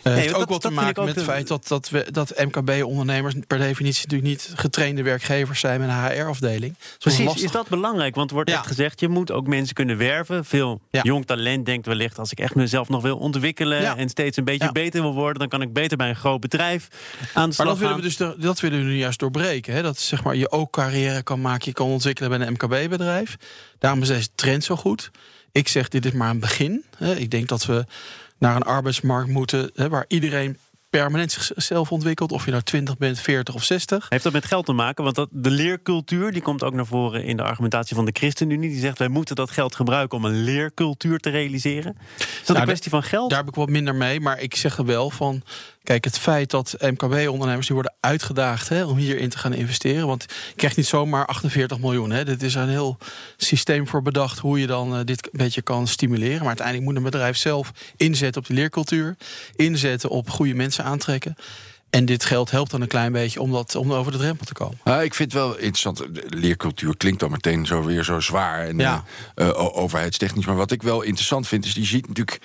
Uh, 0.04 0.14
Nee, 0.14 0.22
heeft 0.22 0.34
ook 0.34 0.50
wat 0.50 0.62
te 0.62 0.68
dat 0.68 0.76
maken 0.76 1.06
met 1.06 1.16
het 1.16 1.24
feit 1.24 1.48
dat, 1.48 1.68
dat, 1.68 1.90
we, 1.90 2.08
dat 2.12 2.34
MKB-ondernemers 2.46 3.34
per 3.48 3.58
definitie 3.58 4.02
natuurlijk 4.08 4.30
niet 4.30 4.52
getrainde 4.56 5.04
werkgevers 5.04 5.60
zijn 5.60 5.80
met 5.80 5.90
een 5.90 5.96
HR-afdeling. 6.20 6.76
Precies, 7.00 7.44
is 7.44 7.52
dat 7.52 7.68
belangrijk? 7.68 8.16
Want 8.16 8.30
er 8.30 8.36
wordt 8.36 8.50
Ja. 8.50 8.58
echt 8.58 8.68
gezegd, 8.68 9.00
je 9.00 9.08
moet 9.08 9.32
ook 9.32 9.48
mensen 9.48 9.76
kunnen 9.76 9.98
werven. 9.98 10.46
Veel 10.46 10.82
Ja. 10.92 11.02
jong 11.04 11.26
talent 11.26 11.66
denkt 11.66 11.86
wellicht, 11.86 12.20
als 12.20 12.32
ik 12.32 12.40
echt 12.40 12.56
mezelf 12.56 12.90
nog 12.90 13.02
wil 13.02 13.18
ontwikkelen... 13.18 13.82
Ja. 13.82 13.98
en 13.98 14.10
steeds 14.10 14.38
een 14.38 14.44
beetje 14.44 14.72
beter 14.72 15.02
wil 15.02 15.14
worden... 15.14 15.40
dan 15.40 15.48
kan 15.48 15.62
ik 15.62 15.74
beter 15.74 15.98
bij 15.98 16.10
een 16.10 16.16
groot 16.16 16.40
bedrijf 16.40 16.88
aan 16.90 17.28
de 17.34 17.34
Maar 17.34 17.54
slag 17.54 17.68
dat 17.68 17.78
willen 17.78 17.96
we 17.96 18.02
dus 18.02 18.18
de- 18.18 18.36
dat 18.38 18.60
willen 18.60 18.80
we 18.80 18.86
nu 18.86 18.98
juist 18.98 19.20
doorbreken. 19.20 19.74
Hè? 19.74 19.82
Dat 19.82 20.00
zeg 20.00 20.24
maar, 20.24 20.36
je 20.36 20.52
ook 20.52 20.72
carrière 20.72 21.24
kan 21.24 21.42
maken, 21.42 21.66
je 21.66 21.74
kan 21.74 21.88
ontwikkelen 21.88 22.30
bij 22.38 22.48
een 22.48 22.54
MKB-bedrijf. 22.54 23.36
Daarom 23.80 24.02
is 24.02 24.08
deze 24.08 24.30
trend 24.36 24.64
zo 24.64 24.76
goed. 24.76 25.12
Ik 25.52 25.68
zeg, 25.68 25.88
dit 25.88 26.06
is 26.06 26.12
maar 26.12 26.30
een 26.30 26.40
begin. 26.40 26.84
Ik 27.18 27.32
denk 27.32 27.48
dat 27.48 27.66
we 27.66 27.86
naar 28.40 28.56
een 28.56 28.64
arbeidsmarkt 28.64 29.30
moeten 29.30 29.72
hè, 29.74 29.90
waar 29.90 30.06
iedereen 30.08 30.58
permanent 30.90 31.32
zichzelf 31.32 31.92
ontwikkelt. 31.92 32.32
Of 32.32 32.46
je 32.46 32.52
nou 32.52 32.64
20 32.64 32.98
bent, 32.98 33.20
40 33.20 33.56
of 33.56 33.64
60. 33.64 34.06
Heeft 34.10 34.24
dat 34.24 34.34
met 34.34 34.46
geld 34.46 34.66
te 34.66 34.74
maken? 34.74 35.04
Want 35.04 35.16
dat, 35.16 35.30
de 35.32 35.50
leercultuur 35.50 36.32
die 36.32 36.42
komt 36.42 36.64
ook 36.64 36.74
naar 36.74 36.86
voren 36.86 37.24
in 37.24 37.38
de 37.38 37.44
argumentatie 37.44 37.96
van 37.96 38.06
de 38.06 38.12
ChristenUnie. 38.14 38.70
Die 38.70 38.80
zegt, 38.80 38.98
wij 38.98 39.08
moeten 39.08 39.36
dat 39.36 39.52
geld 39.52 39.76
gebruiken 39.76 40.18
om 40.18 40.26
een 40.26 40.44
leercultuur 40.44 41.20
te 41.20 41.30
realiseren. 41.30 41.98
Is 42.18 42.26
dat 42.26 42.48
Nou, 42.48 42.60
een 42.60 42.66
kwestie 42.66 42.92
van 42.92 43.04
geld? 43.04 43.30
Daar 43.30 43.40
heb 43.40 43.48
ik 43.48 43.56
wat 43.56 43.70
minder 43.70 43.96
mee. 43.96 44.20
Maar 44.20 44.40
ik 44.40 44.56
zeg 44.56 44.78
er 44.78 44.86
wel 44.86 45.10
van. 45.10 45.44
Kijk, 45.90 46.04
het 46.04 46.20
feit 46.20 46.50
dat 46.50 46.76
MKB-ondernemers 46.80 47.66
die 47.68 47.76
worden 47.76 47.94
uitgedaagd 48.00 48.70
hè, 48.70 48.84
om 48.86 48.98
hierin 48.98 49.30
te 49.30 49.38
gaan 49.38 49.54
investeren. 49.54 50.08
Want 50.08 50.26
je 50.48 50.54
krijgt 50.56 50.78
niet 50.78 50.86
zomaar 50.86 51.26
48 51.26 51.80
miljoen. 51.80 52.12
Hè. 52.12 52.26
Dit 52.26 52.44
is 52.44 52.56
een 52.56 52.70
heel 52.70 52.98
systeem 53.38 53.88
voor 53.88 54.02
bedacht 54.02 54.40
hoe 54.40 54.60
je 54.60 54.68
dan 54.68 54.96
eh, 54.96 55.00
dit 55.06 55.26
een 55.26 55.40
beetje 55.40 55.62
kan 55.62 55.88
stimuleren. 55.88 56.38
Maar 56.38 56.48
uiteindelijk 56.48 56.86
moet 56.88 56.96
een 56.96 57.04
bedrijf 57.04 57.38
zelf 57.38 57.72
inzetten 57.98 58.42
op 58.42 58.48
de 58.48 58.54
leercultuur. 58.54 59.18
Inzetten 59.56 60.10
op 60.10 60.30
goede 60.30 60.54
mensen 60.54 60.84
aantrekken. 60.84 61.36
En 61.90 62.06
dit 62.06 62.26
geld 62.26 62.52
helpt 62.52 62.72
dan 62.72 62.82
een 62.82 62.88
klein 62.88 63.12
beetje 63.12 63.42
om, 63.42 63.52
dat, 63.52 63.76
om 63.76 63.94
over 63.94 64.12
de 64.12 64.18
drempel 64.18 64.46
te 64.46 64.54
komen. 64.54 64.78
Nou, 64.84 65.04
ik 65.04 65.14
vind 65.14 65.32
het 65.34 65.42
wel 65.42 65.52
interessant. 65.54 66.04
Leercultuur 66.28 66.98
klinkt 66.98 67.20
dan 67.20 67.32
meteen 67.32 67.66
zo 67.66 67.84
weer 67.84 68.04
zo 68.04 68.20
zwaar 68.20 68.68
en 68.68 68.78
Ja. 68.78 69.04
eh, 69.36 69.48
eh, 69.48 69.78
overheidstechnisch. 69.78 70.46
Maar 70.46 70.56
wat 70.56 70.72
ik 70.72 70.82
wel 70.84 71.02
interessant 71.02 71.48
vind, 71.48 71.66
is 71.66 71.74
die 71.74 71.86
ziet 71.86 72.08
natuurlijk. 72.08 72.40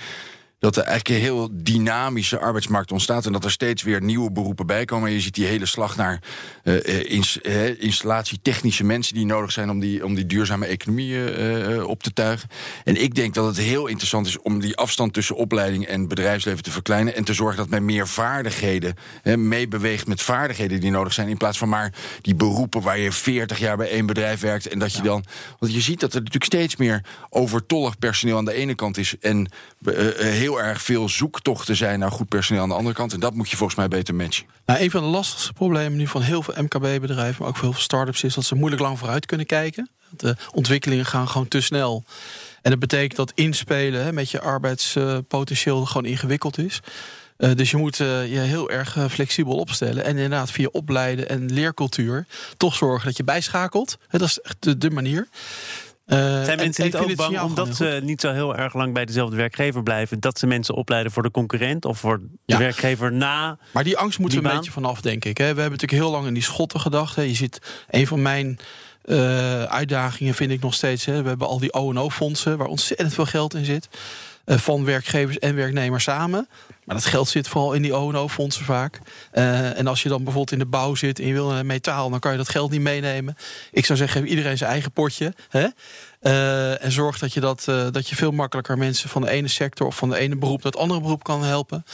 Dat 0.65 0.77
er 0.77 0.83
eigenlijk 0.83 1.21
een 1.21 1.27
heel 1.27 1.49
dynamische 1.53 2.39
arbeidsmarkt 2.39 2.93
ontstaat. 2.93 3.27
En 3.27 3.33
dat 3.33 3.45
er 3.45 3.51
steeds 3.51 3.83
weer 3.83 4.03
nieuwe 4.03 4.33
beroepen 4.33 4.67
bij 4.67 4.85
komen. 4.85 5.09
En 5.09 5.15
je 5.15 5.21
ziet 5.21 5.35
die 5.35 5.47
hele 5.47 5.67
slag 5.67 5.97
naar 5.97 6.21
uh, 6.63 7.11
ins, 7.11 7.39
uh, 7.43 7.83
installatietechnische 7.83 8.85
mensen 8.85 9.15
die 9.15 9.27
nodig 9.27 9.53
zijn 9.53 9.71
om 9.71 9.81
die, 9.81 10.05
om 10.05 10.15
die 10.15 10.27
duurzame 10.27 10.67
economie 10.67 11.13
uh, 11.13 11.87
op 11.87 12.03
te 12.03 12.13
tuigen. 12.13 12.49
En 12.85 13.03
ik 13.03 13.15
denk 13.15 13.35
dat 13.35 13.47
het 13.47 13.57
heel 13.57 13.87
interessant 13.87 14.27
is 14.27 14.39
om 14.39 14.61
die 14.61 14.77
afstand 14.77 15.13
tussen 15.13 15.37
opleiding 15.37 15.87
en 15.87 16.09
bedrijfsleven 16.09 16.63
te 16.63 16.71
verkleinen. 16.71 17.15
En 17.15 17.25
te 17.25 17.35
zorgen 17.35 17.57
dat 17.57 17.69
men 17.69 17.85
meer 17.85 18.09
vaardigheden 18.09 18.95
meebeweegt 19.37 20.07
met 20.07 20.23
vaardigheden 20.23 20.81
die 20.81 20.91
nodig 20.91 21.13
zijn. 21.13 21.29
In 21.29 21.37
plaats 21.37 21.59
van 21.59 21.69
maar 21.69 21.93
die 22.21 22.35
beroepen 22.35 22.83
waar 22.83 22.99
je 22.99 23.13
40 23.13 23.59
jaar 23.59 23.77
bij 23.77 23.91
één 23.91 24.07
bedrijf 24.07 24.41
werkt. 24.41 24.69
En 24.69 24.79
dat 24.79 24.93
je 24.93 25.03
dan. 25.03 25.25
Want 25.59 25.75
je 25.75 25.81
ziet 25.81 26.01
dat 26.01 26.13
er 26.13 26.19
natuurlijk 26.19 26.45
steeds 26.45 26.77
meer 26.77 27.05
overtollig 27.31 27.99
personeel 27.99 28.37
aan 28.37 28.45
de 28.45 28.55
ene 28.55 28.75
kant 28.75 28.99
is. 28.99 29.15
En 29.21 29.49
heel 30.17 30.54
erg 30.61 30.83
veel 30.83 31.09
zoektochten 31.09 31.77
zijn 31.77 31.99
naar 31.99 32.11
goed 32.11 32.29
personeel 32.29 32.63
aan 32.63 32.69
de 32.69 32.75
andere 32.75 32.95
kant. 32.95 33.13
En 33.13 33.21
dat 33.21 33.35
moet 33.35 33.51
je 33.51 33.57
volgens 33.57 33.79
mij 33.79 33.89
beter 33.89 34.15
matchen. 34.15 34.47
Nou, 34.67 34.81
een 34.81 34.91
van 34.91 35.03
de 35.03 35.09
lastigste 35.09 35.53
problemen 35.53 35.99
nu 35.99 36.07
van 36.07 36.23
heel 36.23 36.43
veel 36.43 36.63
MKB-bedrijven, 36.63 37.37
maar 37.39 37.49
ook 37.49 37.57
veel 37.57 37.75
start-ups, 37.75 38.23
is 38.25 38.35
dat 38.35 38.45
ze 38.45 38.55
moeilijk 38.55 38.83
lang 38.83 38.99
vooruit 38.99 39.27
kunnen 39.27 39.47
kijken. 39.47 39.91
De 40.11 40.37
ontwikkelingen 40.53 41.07
gaan 41.07 41.29
gewoon 41.29 41.49
te 41.49 41.61
snel. 41.61 42.05
En 42.63 42.71
dat 42.71 42.81
betekent 42.81 43.17
dat 43.17 43.33
inspelen 43.35 44.15
met 44.15 44.31
je 44.31 44.41
arbeidspotentieel 44.41 45.85
gewoon 45.85 46.11
ingewikkeld 46.11 46.59
is. 46.59 46.81
Uh, 47.39 47.55
dus 47.55 47.71
je 47.71 47.77
moet 47.77 47.99
uh, 47.99 48.33
je 48.33 48.39
heel 48.39 48.71
erg 48.71 48.97
uh, 48.97 49.05
flexibel 49.09 49.57
opstellen. 49.57 50.05
En 50.05 50.11
inderdaad 50.11 50.51
via 50.51 50.69
opleiden 50.73 51.29
en 51.29 51.53
leercultuur 51.53 52.27
toch 52.57 52.75
zorgen 52.75 53.07
dat 53.07 53.17
je 53.17 53.25
bijschakelt. 53.25 53.97
dat 54.11 54.21
is 54.21 54.41
echt 54.41 54.81
de 54.81 54.91
manier. 54.91 55.29
Uh, 56.07 56.45
Zijn 56.45 56.59
mensen 56.59 56.85
niet 56.85 56.97
ook 56.97 57.15
bang 57.15 57.41
omdat 57.41 57.77
ze 57.77 58.01
niet 58.03 58.21
zo 58.21 58.33
heel 58.33 58.57
erg 58.57 58.75
lang 58.75 58.95
bij 58.95 59.05
dezelfde 59.05 59.37
werkgever 59.37 59.83
blijven, 59.83 60.21
dat 60.21 60.39
ze 60.39 60.47
mensen 60.47 60.75
opleiden 60.75 61.13
voor 61.13 61.23
de 61.23 61.31
concurrent 61.31 61.85
of 61.85 61.99
voor 61.99 62.21
de 62.21 62.29
ja. 62.47 62.59
werkgever 62.59 63.13
na? 63.13 63.59
Maar 63.73 63.85
die 63.85 63.97
angst 63.97 64.19
moeten 64.19 64.43
we 64.43 64.49
een 64.49 64.57
beetje 64.57 64.71
vanaf, 64.71 65.01
denk 65.01 65.25
ik. 65.25 65.39
Hè. 65.39 65.55
We 65.55 65.61
hebben 65.61 65.71
natuurlijk 65.71 66.03
heel 66.03 66.11
lang 66.11 66.27
in 66.27 66.35
die 66.35 66.43
schotten 66.43 66.81
gedacht. 66.81 67.17
Hè. 67.17 67.23
Je 67.23 67.35
ziet 67.35 67.59
een 67.89 68.07
van 68.07 68.23
mijn 68.23 68.59
uh, 69.05 69.63
uitdagingen, 69.63 70.35
vind 70.35 70.51
ik 70.51 70.61
nog 70.61 70.75
steeds. 70.75 71.05
Hè. 71.05 71.23
We 71.23 71.29
hebben 71.29 71.47
al 71.47 71.59
die 71.59 71.73
O&O-fondsen 71.73 72.57
waar 72.57 72.67
ontzettend 72.67 73.15
veel 73.15 73.27
geld 73.27 73.55
in 73.55 73.65
zit. 73.65 73.89
Uh, 74.47 74.59
van 74.59 74.85
werkgevers 74.85 75.39
en 75.39 75.55
werknemers 75.55 76.05
samen. 76.05 76.49
Maar 76.85 76.97
dat 76.97 77.05
geld 77.05 77.29
zit 77.29 77.49
vooral 77.49 77.73
in 77.73 77.83
die 77.83 77.95
O&O-fondsen 77.95 78.65
vaak. 78.65 78.99
Uh, 79.33 79.79
en 79.79 79.87
als 79.87 80.03
je 80.03 80.09
dan 80.09 80.19
bijvoorbeeld 80.19 80.53
in 80.53 80.59
de 80.59 80.67
bouw 80.67 80.95
zit 80.95 81.19
en 81.19 81.27
je 81.27 81.33
wil 81.33 81.53
een 81.53 81.67
metaal... 81.67 82.11
dan 82.11 82.19
kan 82.19 82.33
je 82.33 82.37
dat 82.37 82.49
geld 82.49 82.71
niet 82.71 82.81
meenemen. 82.81 83.37
Ik 83.73 83.85
zou 83.85 83.99
zeggen, 83.99 84.27
iedereen 84.27 84.59
zijn 84.59 84.71
eigen 84.71 84.93
potje. 84.93 85.33
Hè? 85.49 85.67
Uh, 86.23 86.85
en 86.85 86.93
zorg 86.93 87.19
dat 87.19 87.33
je, 87.33 87.41
dat, 87.41 87.65
dat 87.65 88.09
je 88.09 88.17
veel 88.17 88.31
makkelijker 88.31 88.79
mensen 88.79 89.09
van 89.09 89.23
de 89.23 89.31
ene 89.31 89.49
sector... 89.49 89.87
of 89.87 89.97
van 89.97 90.09
de 90.09 90.19
ene 90.19 90.37
beroep 90.37 90.63
naar 90.63 90.73
het 90.73 90.81
andere 90.81 91.01
beroep 91.01 91.25
kan 91.25 91.45
helpen. 91.45 91.85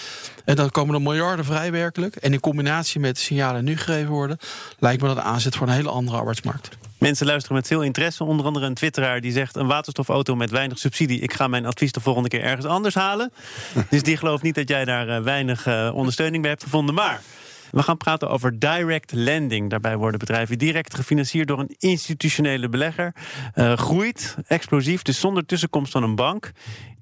En 0.44 0.56
dan 0.56 0.70
komen 0.70 0.94
er 0.94 1.02
miljarden 1.02 1.44
vrij 1.44 1.72
werkelijk. 1.72 2.16
En 2.16 2.32
in 2.32 2.40
combinatie 2.40 3.00
met 3.00 3.14
de 3.14 3.20
signalen 3.20 3.64
die 3.64 3.74
nu 3.74 3.80
gegeven 3.80 4.10
worden... 4.10 4.38
lijkt 4.78 5.02
me 5.02 5.08
dat 5.08 5.18
aanzet 5.18 5.56
voor 5.56 5.66
een 5.66 5.72
hele 5.72 5.90
andere 5.90 6.18
arbeidsmarkt. 6.18 6.68
Mensen 7.00 7.26
luisteren 7.26 7.56
met 7.56 7.66
veel 7.66 7.82
interesse. 7.82 8.24
Onder 8.24 8.46
andere 8.46 8.66
een 8.66 8.74
twitteraar 8.74 9.20
die 9.20 9.32
zegt... 9.32 9.56
een 9.56 9.66
waterstofauto 9.66 10.36
met 10.36 10.50
weinig 10.50 10.78
subsidie. 10.78 11.20
Ik 11.20 11.32
ga 11.32 11.48
mijn 11.48 11.66
advies 11.66 11.92
de 11.92 12.00
volgende 12.00 12.28
keer 12.28 12.42
ergens 12.42 12.66
anders 12.66 12.94
halen. 12.94 13.32
dus 13.90 14.02
die 14.02 14.16
gelooft 14.16 14.42
niet 14.42 14.54
dat 14.54 14.68
jij 14.68 14.84
daar 14.84 15.08
uh, 15.08 15.18
weinig 15.18 15.66
uh, 15.66 15.90
ondersteuning 15.94 16.42
bij 16.42 16.50
hebt 16.50 16.62
gevonden. 16.62 16.94
Maar 16.94 17.20
we 17.70 17.82
gaan 17.82 17.96
praten 17.96 18.30
over 18.30 18.58
direct 18.58 19.12
lending. 19.12 19.70
Daarbij 19.70 19.96
worden 19.96 20.18
bedrijven 20.18 20.58
direct 20.58 20.94
gefinancierd 20.94 21.48
door 21.48 21.58
een 21.58 21.74
institutionele 21.78 22.68
belegger. 22.68 23.14
Uh, 23.54 23.76
groeit 23.76 24.36
explosief, 24.46 25.02
dus 25.02 25.20
zonder 25.20 25.46
tussenkomst 25.46 25.92
van 25.92 26.02
een 26.02 26.14
bank. 26.14 26.52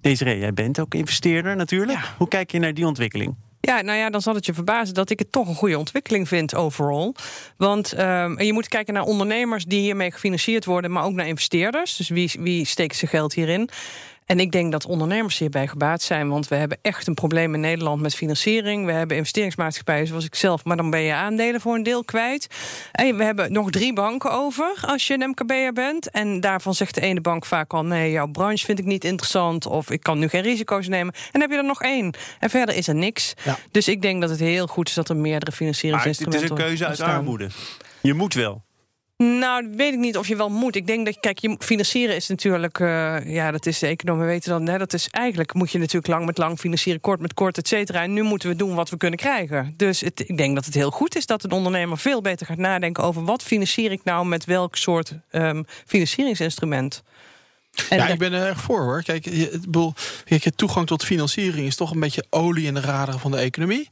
Desiree, 0.01 0.39
jij 0.39 0.53
bent 0.53 0.81
ook 0.81 0.95
investeerder 0.95 1.57
natuurlijk. 1.57 1.99
Ja. 1.99 2.15
Hoe 2.17 2.29
kijk 2.29 2.51
je 2.51 2.59
naar 2.59 2.75
die 2.75 2.87
ontwikkeling? 2.87 3.37
Ja, 3.61 3.81
nou 3.81 3.99
ja, 3.99 4.11
dan 4.11 4.23
zal 4.23 4.35
het 4.35 4.47
je 4.47 4.55
verbazen 4.55 4.95
dat 4.95 5.11
ik 5.11 5.19
het 5.19 5.33
toch 5.33 5.49
een 5.49 5.55
goede 5.55 5.79
ontwikkeling 5.79 6.29
vind 6.29 6.55
overal. 6.55 7.15
Want 7.57 7.99
um, 7.99 8.41
je 8.41 8.53
moet 8.53 8.69
kijken 8.69 8.95
naar 8.95 9.03
ondernemers 9.03 9.65
die 9.65 9.81
hiermee 9.81 10.13
gefinancierd 10.13 10.65
worden, 10.65 10.91
maar 10.91 11.05
ook 11.05 11.13
naar 11.13 11.27
investeerders. 11.27 11.97
Dus 11.97 12.09
wie, 12.09 12.31
wie 12.39 12.65
steekt 12.65 12.97
zijn 12.97 13.11
geld 13.11 13.35
hierin? 13.35 13.71
En 14.29 14.41
ik 14.41 14.53
denk 14.53 14.73
dat 14.73 14.87
ondernemers 14.87 15.39
hierbij 15.39 15.67
gebaat 15.67 16.03
zijn, 16.03 16.29
want 16.29 16.49
we 16.49 16.55
hebben 16.55 16.79
echt 16.83 17.07
een 17.07 17.15
probleem 17.15 17.55
in 17.55 17.61
Nederland 17.61 18.01
met 18.01 18.15
financiering. 18.15 18.87
We 18.87 18.93
hebben 18.93 19.17
investeringsmaatschappijen 19.17 20.07
zoals 20.07 20.25
ik 20.25 20.35
zelf, 20.35 20.65
maar 20.65 20.77
dan 20.77 20.91
ben 20.91 21.01
je 21.01 21.13
aandelen 21.13 21.61
voor 21.61 21.75
een 21.75 21.83
deel 21.83 22.05
kwijt. 22.05 22.47
En 22.93 23.17
we 23.17 23.25
hebben 23.25 23.53
nog 23.53 23.71
drie 23.71 23.93
banken 23.93 24.33
over 24.33 24.81
als 24.87 25.07
je 25.07 25.15
een 25.15 25.29
MKB'er 25.29 25.73
bent. 25.73 26.11
En 26.11 26.41
daarvan 26.41 26.75
zegt 26.75 26.95
de 26.95 27.01
ene 27.01 27.21
bank 27.21 27.45
vaak 27.45 27.73
al: 27.73 27.85
nee, 27.85 28.11
jouw 28.11 28.27
branche 28.27 28.65
vind 28.65 28.79
ik 28.79 28.85
niet 28.85 29.05
interessant 29.05 29.67
of 29.67 29.91
ik 29.91 30.03
kan 30.03 30.19
nu 30.19 30.29
geen 30.29 30.43
risico's 30.43 30.89
nemen. 30.89 31.15
En 31.15 31.29
dan 31.33 31.41
heb 31.41 31.51
je 31.51 31.57
er 31.57 31.65
nog 31.65 31.83
één. 31.83 32.15
En 32.39 32.51
verder 32.51 32.75
is 32.75 32.89
er 32.89 32.95
niks. 32.95 33.35
Ja. 33.45 33.59
Dus 33.71 33.89
ik 33.89 34.03
denk 34.03 34.21
dat 34.21 34.31
het 34.31 34.41
heel 34.41 34.67
goed 34.67 34.89
is 34.89 34.95
dat 34.95 35.09
er 35.09 35.17
meerdere 35.17 35.53
financieringsinstrumenten 35.53 36.49
zijn. 36.49 36.59
Het 36.59 36.69
is 36.69 36.79
een 36.79 36.87
keuze 36.89 37.05
uit 37.05 37.17
armoede. 37.17 37.49
Je 38.01 38.15
moet 38.15 38.35
wel. 38.35 38.67
Nou, 39.23 39.69
weet 39.77 39.93
ik 39.93 39.99
niet 39.99 40.17
of 40.17 40.29
je 40.29 40.37
wel 40.37 40.49
moet. 40.49 40.77
Ik 40.77 40.87
denk 40.87 41.07
dat, 41.07 41.21
kijk, 41.21 41.57
financieren 41.59 42.17
is 42.17 42.29
natuurlijk, 42.29 42.79
uh, 42.79 43.17
ja, 43.35 43.51
dat 43.51 43.67
is 43.67 43.79
de 43.79 43.87
economie 43.87 44.27
weten 44.27 44.51
dan, 44.51 44.69
hè, 44.69 44.79
dat 44.79 44.93
is 44.93 45.09
eigenlijk 45.09 45.55
moet 45.55 45.71
je 45.71 45.79
natuurlijk 45.79 46.07
lang 46.07 46.27
met 46.27 46.39
lang 46.39 46.59
financieren, 46.59 47.01
kort 47.01 47.21
met 47.21 47.35
kort, 47.35 47.59
et 47.59 47.69
cetera. 47.69 48.03
En 48.03 48.13
nu 48.13 48.23
moeten 48.23 48.49
we 48.49 48.57
doen 48.57 48.75
wat 48.75 48.91
we 48.91 48.97
kunnen 48.97 49.19
krijgen. 49.19 49.75
Dus 49.77 50.01
het, 50.01 50.29
ik 50.29 50.37
denk 50.37 50.55
dat 50.55 50.65
het 50.65 50.75
heel 50.75 50.91
goed 50.91 51.17
is 51.17 51.27
dat 51.27 51.45
een 51.45 51.53
ondernemer 51.53 51.99
veel 51.99 52.21
beter 52.21 52.47
gaat 52.47 52.57
nadenken 52.57 53.05
over 53.05 53.25
wat 53.25 53.43
financier 53.43 53.93
ik 53.93 54.05
nou 54.05 54.27
met 54.27 54.45
welk 54.45 54.77
soort 54.77 55.13
um, 55.33 55.65
financieringsinstrument. 55.87 57.03
En 57.89 57.97
ja, 57.97 58.07
ik 58.07 58.19
ben 58.19 58.33
er 58.33 58.47
erg 58.47 58.61
voor 58.61 58.81
hoor. 58.81 59.03
Kijk, 59.03 59.25
je, 59.25 59.59
bedoel, 59.61 59.95
kijk, 60.25 60.55
toegang 60.55 60.87
tot 60.87 61.05
financiering 61.05 61.67
is 61.67 61.77
toch 61.77 61.91
een 61.91 62.01
beetje 62.01 62.25
olie 62.31 62.67
in 62.67 62.75
de 62.75 62.81
raderen 62.81 63.21
van 63.21 63.31
de 63.31 63.37
economie. 63.37 63.91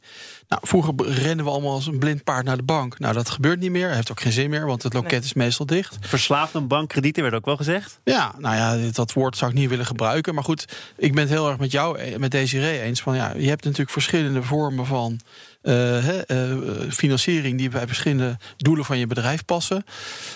Nou, 0.48 0.62
vroeger 0.64 0.94
rennen 0.96 1.44
we 1.44 1.50
allemaal 1.50 1.72
als 1.72 1.86
een 1.86 1.98
blind 1.98 2.24
paard 2.24 2.44
naar 2.44 2.56
de 2.56 2.62
bank. 2.62 2.98
Nou, 2.98 3.14
dat 3.14 3.30
gebeurt 3.30 3.60
niet 3.60 3.70
meer. 3.70 3.90
Heeft 3.90 4.10
ook 4.10 4.20
geen 4.20 4.32
zin 4.32 4.50
meer, 4.50 4.66
want 4.66 4.82
het 4.82 4.92
loket 4.92 5.24
is 5.24 5.34
meestal 5.34 5.66
dicht. 5.66 5.96
Verslaafd 6.00 6.54
aan 6.54 6.66
bankkredieten 6.66 7.22
werd 7.22 7.34
ook 7.34 7.44
wel 7.44 7.56
gezegd. 7.56 8.00
Ja, 8.04 8.34
nou 8.38 8.56
ja, 8.56 8.90
dat 8.92 9.12
woord 9.12 9.36
zou 9.36 9.50
ik 9.50 9.56
niet 9.56 9.68
willen 9.68 9.86
gebruiken. 9.86 10.34
Maar 10.34 10.44
goed, 10.44 10.64
ik 10.96 11.12
ben 11.12 11.22
het 11.22 11.32
heel 11.32 11.48
erg 11.48 11.58
met 11.58 11.70
jou, 11.70 11.98
eh, 11.98 12.16
met 12.16 12.30
Desiree 12.30 12.80
eens. 12.80 13.00
Van, 13.00 13.16
ja, 13.16 13.32
je 13.36 13.48
hebt 13.48 13.64
natuurlijk 13.64 13.90
verschillende 13.90 14.42
vormen 14.42 14.86
van 14.86 15.20
uh, 15.66 16.06
uh, 16.06 16.90
financiering 16.90 17.58
die 17.58 17.68
bij 17.68 17.87
verschillende 17.87 18.37
doelen 18.56 18.85
van 18.85 18.99
je 18.99 19.06
bedrijf 19.06 19.44
passen. 19.44 19.85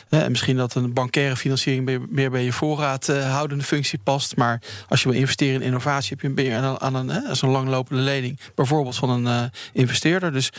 En 0.08 0.30
misschien 0.30 0.56
dat 0.56 0.74
een 0.74 0.92
bankaire 0.92 1.36
financiering 1.36 2.06
meer 2.08 2.30
bij 2.30 2.44
je 2.44 2.52
voorraadhoudende 2.52 3.64
functie 3.64 3.98
past. 3.98 4.36
Maar 4.36 4.62
als 4.88 5.02
je 5.02 5.08
wil 5.08 5.18
investeren 5.18 5.54
in 5.54 5.66
innovatie, 5.66 6.10
heb 6.10 6.20
je 6.20 6.42
meer 6.42 6.56
aan, 6.56 6.80
aan 6.80 6.94
een, 6.94 7.10
een 7.40 7.48
langlopende 7.48 8.02
lening, 8.02 8.38
bijvoorbeeld 8.54 8.96
van 8.96 9.26
een 9.26 9.50
investeerder. 9.72 10.32
Dus 10.32 10.50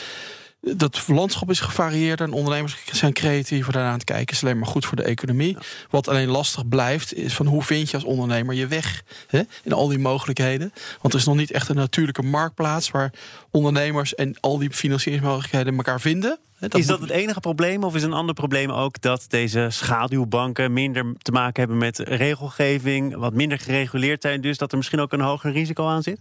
dat 0.61 1.07
landschap 1.07 1.49
is 1.49 1.59
gevarieerd 1.59 2.21
en 2.21 2.31
ondernemers 2.31 2.77
zijn 2.91 3.13
creatief 3.13 3.67
daarna 3.67 3.87
aan 3.87 3.93
het 3.93 4.03
kijken. 4.03 4.35
is 4.35 4.43
alleen 4.43 4.57
maar 4.57 4.67
goed 4.67 4.85
voor 4.85 4.95
de 4.95 5.03
economie. 5.03 5.57
Wat 5.89 6.07
alleen 6.07 6.27
lastig 6.27 6.67
blijft, 6.67 7.13
is 7.13 7.33
van 7.33 7.45
hoe 7.45 7.63
vind 7.63 7.89
je 7.89 7.95
als 7.95 8.05
ondernemer 8.05 8.55
je 8.55 8.67
weg 8.67 9.03
hè, 9.27 9.41
in 9.63 9.73
al 9.73 9.87
die 9.87 9.99
mogelijkheden. 9.99 10.73
Want 11.01 11.13
er 11.13 11.19
is 11.19 11.25
nog 11.25 11.35
niet 11.35 11.51
echt 11.51 11.69
een 11.69 11.75
natuurlijke 11.75 12.21
marktplaats 12.21 12.91
waar 12.91 13.13
ondernemers 13.51 14.15
en 14.15 14.35
al 14.39 14.57
die 14.57 14.71
financieringsmogelijkheden 14.71 15.75
elkaar 15.75 16.01
vinden. 16.01 16.39
Dat 16.59 16.75
is 16.75 16.85
dat 16.85 16.99
het 16.99 17.09
enige 17.09 17.39
probleem? 17.39 17.83
Of 17.83 17.95
is 17.95 18.03
een 18.03 18.13
ander 18.13 18.35
probleem 18.35 18.71
ook 18.71 19.01
dat 19.01 19.25
deze 19.27 19.67
schaduwbanken 19.69 20.73
minder 20.73 21.13
te 21.17 21.31
maken 21.31 21.59
hebben 21.59 21.77
met 21.77 21.99
regelgeving, 21.99 23.15
wat 23.15 23.33
minder 23.33 23.59
gereguleerd 23.59 24.21
zijn, 24.21 24.41
dus 24.41 24.57
dat 24.57 24.71
er 24.71 24.77
misschien 24.77 24.99
ook 24.99 25.13
een 25.13 25.21
hoger 25.21 25.51
risico 25.51 25.87
aan 25.87 26.03
zit? 26.03 26.19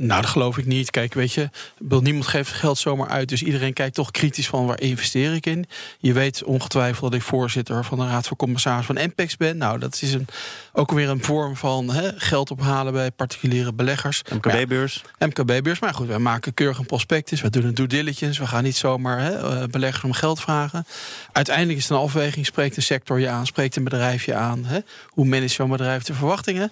Nou, 0.00 0.20
dat 0.20 0.30
geloof 0.30 0.58
ik 0.58 0.66
niet. 0.66 0.90
Kijk, 0.90 1.14
weet 1.14 1.32
je, 1.32 1.50
niemand 1.78 2.26
geeft 2.26 2.52
geld 2.52 2.78
zomaar 2.78 3.08
uit. 3.08 3.28
Dus 3.28 3.42
iedereen 3.42 3.72
kijkt 3.72 3.94
toch 3.94 4.10
kritisch 4.10 4.48
van 4.48 4.66
waar 4.66 4.80
investeer 4.80 5.34
ik 5.34 5.46
in. 5.46 5.66
Je 5.98 6.12
weet 6.12 6.44
ongetwijfeld 6.44 7.10
dat 7.10 7.20
ik 7.20 7.26
voorzitter 7.26 7.84
van 7.84 7.98
de 7.98 8.06
Raad 8.06 8.26
van 8.26 8.36
Commissaris 8.36 8.86
van 8.86 8.94
MPEX 8.94 9.36
ben. 9.36 9.56
Nou, 9.56 9.78
dat 9.78 9.98
is 10.02 10.12
een, 10.12 10.26
ook 10.72 10.92
weer 10.92 11.08
een 11.08 11.24
vorm 11.24 11.56
van 11.56 11.90
hè, 11.90 12.10
geld 12.16 12.50
ophalen 12.50 12.92
bij 12.92 13.10
particuliere 13.10 13.72
beleggers. 13.72 14.22
MKB-beurs. 14.34 15.04
Ja, 15.18 15.26
MKB-beurs. 15.26 15.78
Maar 15.78 15.94
goed, 15.94 16.06
wij 16.06 16.18
maken 16.18 16.54
keurig 16.54 16.78
een 16.78 16.86
prospectus. 16.86 17.40
We 17.40 17.50
doen 17.50 17.64
een 17.64 17.74
due 17.74 17.86
diligence. 17.86 18.40
We 18.40 18.46
gaan 18.46 18.62
niet 18.62 18.76
zomaar 18.76 19.20
hè, 19.20 19.32
eh, 19.38 19.68
beleggers 19.70 20.04
om 20.04 20.12
geld 20.12 20.40
vragen. 20.40 20.86
Uiteindelijk 21.32 21.78
is 21.78 21.88
het 21.88 21.92
een 21.92 22.04
afweging. 22.04 22.46
Spreekt 22.46 22.76
een 22.76 22.82
sector 22.82 23.20
je 23.20 23.28
aan? 23.28 23.46
Spreekt 23.46 23.76
een 23.76 23.84
bedrijf 23.84 24.24
je 24.24 24.34
aan? 24.34 24.64
Hè? 24.64 24.78
Hoe 25.06 25.24
manage 25.24 25.48
zo'n 25.48 25.70
bedrijf 25.70 26.02
de 26.02 26.14
verwachtingen? 26.14 26.70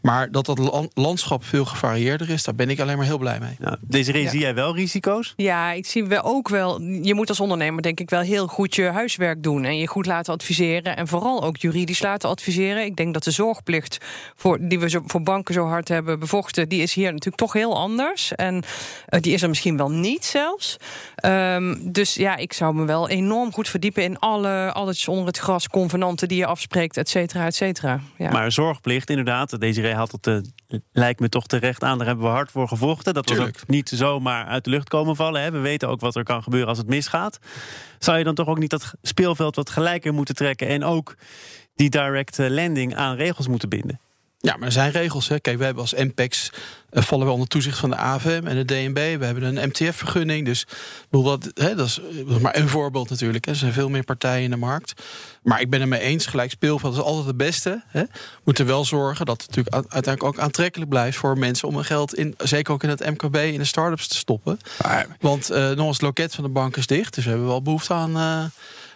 Maar 0.00 0.30
dat 0.30 0.46
dat 0.46 0.88
landschap 0.94 1.44
veel 1.44 1.64
gevarieerder 1.64 2.30
is, 2.30 2.42
daar 2.42 2.54
ben 2.54 2.61
ik 2.70 2.80
alleen 2.80 2.96
maar 2.96 3.06
heel 3.06 3.18
blij 3.18 3.40
mee. 3.40 3.56
Ja, 3.58 3.76
deze 3.80 4.20
ja. 4.20 4.30
zie 4.30 4.40
jij 4.40 4.54
wel 4.54 4.74
risico's? 4.74 5.32
Ja, 5.36 5.72
ik 5.72 5.86
zie 5.86 6.04
wel 6.04 6.22
ook 6.22 6.48
wel. 6.48 6.80
Je 6.80 7.14
moet 7.14 7.28
als 7.28 7.40
ondernemer 7.40 7.82
denk 7.82 8.00
ik 8.00 8.10
wel 8.10 8.20
heel 8.20 8.46
goed 8.46 8.74
je 8.74 8.84
huiswerk 8.84 9.42
doen 9.42 9.64
en 9.64 9.78
je 9.78 9.86
goed 9.86 10.06
laten 10.06 10.32
adviseren 10.32 10.96
en 10.96 11.08
vooral 11.08 11.42
ook 11.42 11.56
juridisch 11.56 12.02
laten 12.02 12.28
adviseren. 12.28 12.84
Ik 12.84 12.96
denk 12.96 13.14
dat 13.14 13.24
de 13.24 13.30
zorgplicht 13.30 13.98
voor, 14.36 14.58
die 14.60 14.78
we 14.78 14.90
zo, 14.90 15.02
voor 15.06 15.22
banken 15.22 15.54
zo 15.54 15.66
hard 15.66 15.88
hebben 15.88 16.18
bevochten, 16.18 16.68
die 16.68 16.82
is 16.82 16.94
hier 16.94 17.06
natuurlijk 17.06 17.36
toch 17.36 17.52
heel 17.52 17.76
anders 17.76 18.34
en 18.34 18.54
uh, 18.54 19.20
die 19.20 19.32
is 19.32 19.42
er 19.42 19.48
misschien 19.48 19.76
wel 19.76 19.90
niet 19.90 20.24
zelfs. 20.24 20.76
Um, 21.24 21.92
dus 21.92 22.14
ja, 22.14 22.36
ik 22.36 22.52
zou 22.52 22.74
me 22.74 22.84
wel 22.84 23.08
enorm 23.08 23.52
goed 23.52 23.68
verdiepen 23.68 24.02
in 24.02 24.18
alle 24.18 24.72
alles 24.72 25.08
onder 25.08 25.26
het 25.26 25.38
gras, 25.38 25.68
convenanten 25.68 26.28
die 26.28 26.38
je 26.38 26.46
afspreekt, 26.46 26.96
et 26.96 27.08
cetera, 27.08 27.46
et 27.46 27.54
cetera. 27.54 28.00
Ja. 28.18 28.30
Maar 28.30 28.52
zorgplicht, 28.52 29.10
inderdaad, 29.10 29.60
deze 29.60 29.86
haalt 29.86 30.12
het 30.12 30.26
uh, 30.26 30.38
lijkt 30.92 31.20
me 31.20 31.28
toch 31.28 31.46
terecht 31.46 31.82
aan. 31.82 31.98
Daar 31.98 32.06
hebben 32.06 32.24
we 32.24 32.30
hard 32.30 32.51
voor 32.52 32.68
gevochten. 32.68 33.14
Dat 33.14 33.28
was 33.28 33.38
ook 33.38 33.66
niet 33.66 33.88
zomaar 33.88 34.46
uit 34.46 34.64
de 34.64 34.70
lucht 34.70 34.88
komen 34.88 35.16
vallen. 35.16 35.42
Hè. 35.42 35.50
We 35.50 35.58
weten 35.58 35.88
ook 35.88 36.00
wat 36.00 36.16
er 36.16 36.24
kan 36.24 36.42
gebeuren 36.42 36.68
als 36.68 36.78
het 36.78 36.86
misgaat. 36.86 37.38
Zou 37.98 38.18
je 38.18 38.24
dan 38.24 38.34
toch 38.34 38.46
ook 38.46 38.58
niet 38.58 38.70
dat 38.70 38.94
speelveld 39.02 39.56
wat 39.56 39.70
gelijker 39.70 40.14
moeten 40.14 40.34
trekken... 40.34 40.68
en 40.68 40.84
ook 40.84 41.14
die 41.74 41.90
direct 41.90 42.38
eh, 42.38 42.50
landing 42.50 42.94
aan 42.94 43.16
regels 43.16 43.48
moeten 43.48 43.68
binden? 43.68 44.00
Ja, 44.44 44.56
maar 44.56 44.66
er 44.66 44.72
zijn 44.72 44.90
regels. 44.90 45.28
Hè. 45.28 45.40
Kijk, 45.40 45.58
we 45.58 45.64
hebben 45.64 45.82
als 45.82 45.94
MPEX 45.94 46.50
eh, 46.90 47.02
vallen 47.02 47.26
we 47.26 47.32
onder 47.32 47.48
toezicht 47.48 47.78
van 47.78 47.90
de 47.90 47.96
AVM 47.96 48.46
en 48.46 48.56
de 48.56 48.64
DNB. 48.64 49.18
We 49.18 49.24
hebben 49.24 49.42
een 49.56 49.68
MTF-vergunning. 49.68 50.44
Dus 50.44 50.66
dat, 51.10 51.50
hè, 51.54 51.74
dat, 51.74 51.86
is, 51.86 52.00
is 52.26 52.38
maar 52.38 52.56
een 52.56 52.68
voorbeeld 52.68 53.10
natuurlijk. 53.10 53.44
Hè. 53.44 53.50
Er 53.50 53.56
zijn 53.56 53.72
veel 53.72 53.88
meer 53.88 54.04
partijen 54.04 54.42
in 54.42 54.50
de 54.50 54.56
markt. 54.56 55.02
Maar 55.42 55.60
ik 55.60 55.70
ben 55.70 55.80
het 55.80 55.88
mee 55.88 56.00
eens, 56.00 56.26
gelijk 56.26 56.50
speelveld 56.50 56.94
is 56.94 57.00
altijd 57.00 57.26
het 57.26 57.36
beste. 57.36 57.82
Hè. 57.86 58.02
We 58.02 58.40
moeten 58.44 58.66
wel 58.66 58.84
zorgen 58.84 59.26
dat 59.26 59.42
het 59.42 59.56
natuurlijk 59.56 59.74
uiteindelijk 59.74 60.22
ook 60.22 60.38
aantrekkelijk 60.38 60.90
blijft 60.90 61.18
voor 61.18 61.38
mensen 61.38 61.68
om 61.68 61.74
hun 61.74 61.84
geld 61.84 62.14
in, 62.14 62.34
zeker 62.38 62.72
ook 62.72 62.82
in 62.82 62.88
het 62.88 63.10
MKB, 63.10 63.36
in 63.36 63.58
de 63.58 63.64
start-ups 63.64 64.08
te 64.08 64.16
stoppen. 64.16 64.58
Maar 64.82 65.06
Want 65.20 65.50
eh 65.50 65.70
nog 65.70 65.86
eens, 65.86 65.96
het 65.96 66.02
loket 66.02 66.34
van 66.34 66.44
de 66.44 66.50
bank 66.50 66.76
is 66.76 66.86
dicht. 66.86 67.14
Dus 67.14 67.24
we 67.24 67.30
hebben 67.30 67.48
wel 67.48 67.62
behoefte 67.62 67.94
aan, 67.94 68.16
eh, 68.16 68.44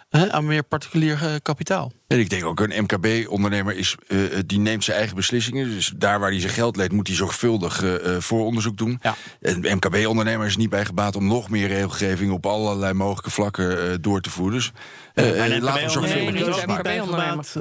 hè, 0.09 0.31
aan 0.31 0.45
meer 0.45 0.63
particulier 0.63 1.23
eh, 1.23 1.33
kapitaal. 1.41 1.91
En 2.07 2.19
ik 2.19 2.29
denk 2.29 2.45
ook 2.45 2.59
een 2.59 2.83
MKB-ondernemer 2.83 3.75
is, 3.77 3.95
eh, 4.07 4.17
die 4.45 4.59
neemt 4.59 4.83
zijn 4.83 4.97
eigen 4.97 5.15
beslissingen. 5.15 5.69
Dus 5.69 5.93
daar 5.95 6.19
waar 6.19 6.29
hij 6.29 6.39
zijn 6.39 6.53
geld 6.53 6.75
leent, 6.75 6.91
moet 6.91 7.07
hij 7.07 7.15
zorgvuldig 7.15 7.83
eh, 7.83 8.15
eh, 8.15 8.21
vooronderzoek 8.21 8.77
doen. 8.77 8.99
Ja. 9.01 9.15
Een 9.41 9.65
MKB-ondernemer 9.75 10.45
is 10.47 10.57
niet 10.57 10.69
bij 10.69 10.85
gebaat 10.85 11.15
om 11.15 11.27
nog 11.27 11.49
meer 11.49 11.67
regelgeving 11.67 12.31
op 12.31 12.45
allerlei 12.45 12.93
mogelijke 12.93 13.29
vlakken 13.31 13.89
eh, 13.91 13.95
door 14.01 14.21
te 14.21 14.29
voeren. 14.29 14.53
Dus 14.55 14.71
eh, 15.13 15.45
eh, 15.45 15.51
een 15.55 15.61
laten 15.61 15.83
we 15.83 15.89
zorgvuldig 15.89 16.33
Nee, 16.33 16.43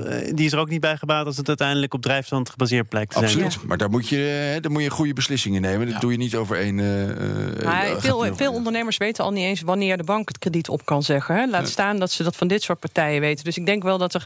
eh, 0.05 0.35
Die 0.35 0.47
is 0.47 0.53
er 0.53 0.59
ook 0.59 0.69
niet 0.69 0.81
bij 0.81 0.97
gebaat 0.97 1.27
als 1.27 1.37
het 1.37 1.49
uiteindelijk 1.49 1.95
op 1.95 2.03
drijfstand 2.03 2.51
gebaseerd 2.51 2.89
blijkt 2.89 3.13
te 3.13 3.19
zijn. 3.29 3.45
Absoluut. 3.45 3.69
Maar 3.69 3.77
daar 3.77 3.91
moet, 3.91 4.09
je, 4.09 4.53
eh, 4.55 4.63
daar 4.63 4.71
moet 4.71 4.83
je 4.83 4.91
goede 4.91 5.13
beslissingen 5.13 5.61
nemen. 5.63 5.87
Dat 5.87 5.95
Ja. 5.95 6.01
doe 6.01 6.13
je 6.13 6.19
niet 6.19 6.35
over 6.35 6.57
één. 6.57 6.79
eh, 6.81 7.91
eh, 7.91 7.99
veel, 7.99 8.35
veel 8.37 8.53
ondernemers 8.53 8.97
weten 8.97 9.25
al 9.25 9.31
niet 9.31 9.45
eens 9.45 9.61
wanneer 9.61 9.97
de 9.97 10.05
bank 10.05 10.29
het 10.29 10.39
krediet 10.39 10.69
op 10.69 10.85
kan 10.85 11.03
zeggen. 11.03 11.35
Hè? 11.37 11.47
Laat 11.47 11.69
staan 11.69 11.99
dat 11.99 12.11
ze 12.11 12.23
dat 12.23 12.37
van 12.37 12.49
dit 12.49 12.63
soort 12.63 12.79
partijen 12.79 13.21
weten. 13.21 13.45
Dus 13.45 13.57
ik 13.57 13.67
denk 13.67 13.83
wel 13.83 13.99
dat 13.99 14.15
er. 14.15 14.25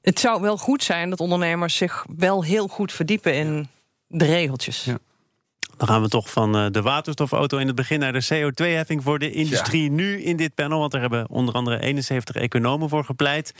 Het 0.00 0.20
zou 0.20 0.40
wel 0.40 0.58
goed 0.58 0.82
zijn 0.82 1.10
dat 1.10 1.20
ondernemers 1.20 1.76
zich 1.76 2.04
wel 2.16 2.44
heel 2.44 2.68
goed 2.68 2.92
verdiepen 2.92 3.34
in 3.34 3.68
de 4.06 4.24
regeltjes. 4.24 4.84
Ja. 4.84 4.98
Dan 5.76 5.88
gaan 5.88 6.02
we 6.02 6.08
toch 6.08 6.30
van 6.30 6.56
eh, 6.56 6.66
de 6.70 6.82
waterstofauto 6.82 7.58
in 7.58 7.66
het 7.66 7.76
begin 7.76 7.98
naar 7.98 8.12
de 8.12 8.24
CO2-heffing 8.24 9.02
voor 9.02 9.18
de 9.18 9.30
industrie. 9.30 9.90
Nu 9.90 10.22
in 10.22 10.36
dit 10.36 10.54
panel, 10.54 10.78
want 10.78 10.94
er 10.94 11.00
hebben 11.00 11.28
onder 11.28 11.54
andere 11.54 11.80
71 11.80 12.36
economen 12.36 12.88
voor 12.88 13.04
gepleit. 13.04 13.54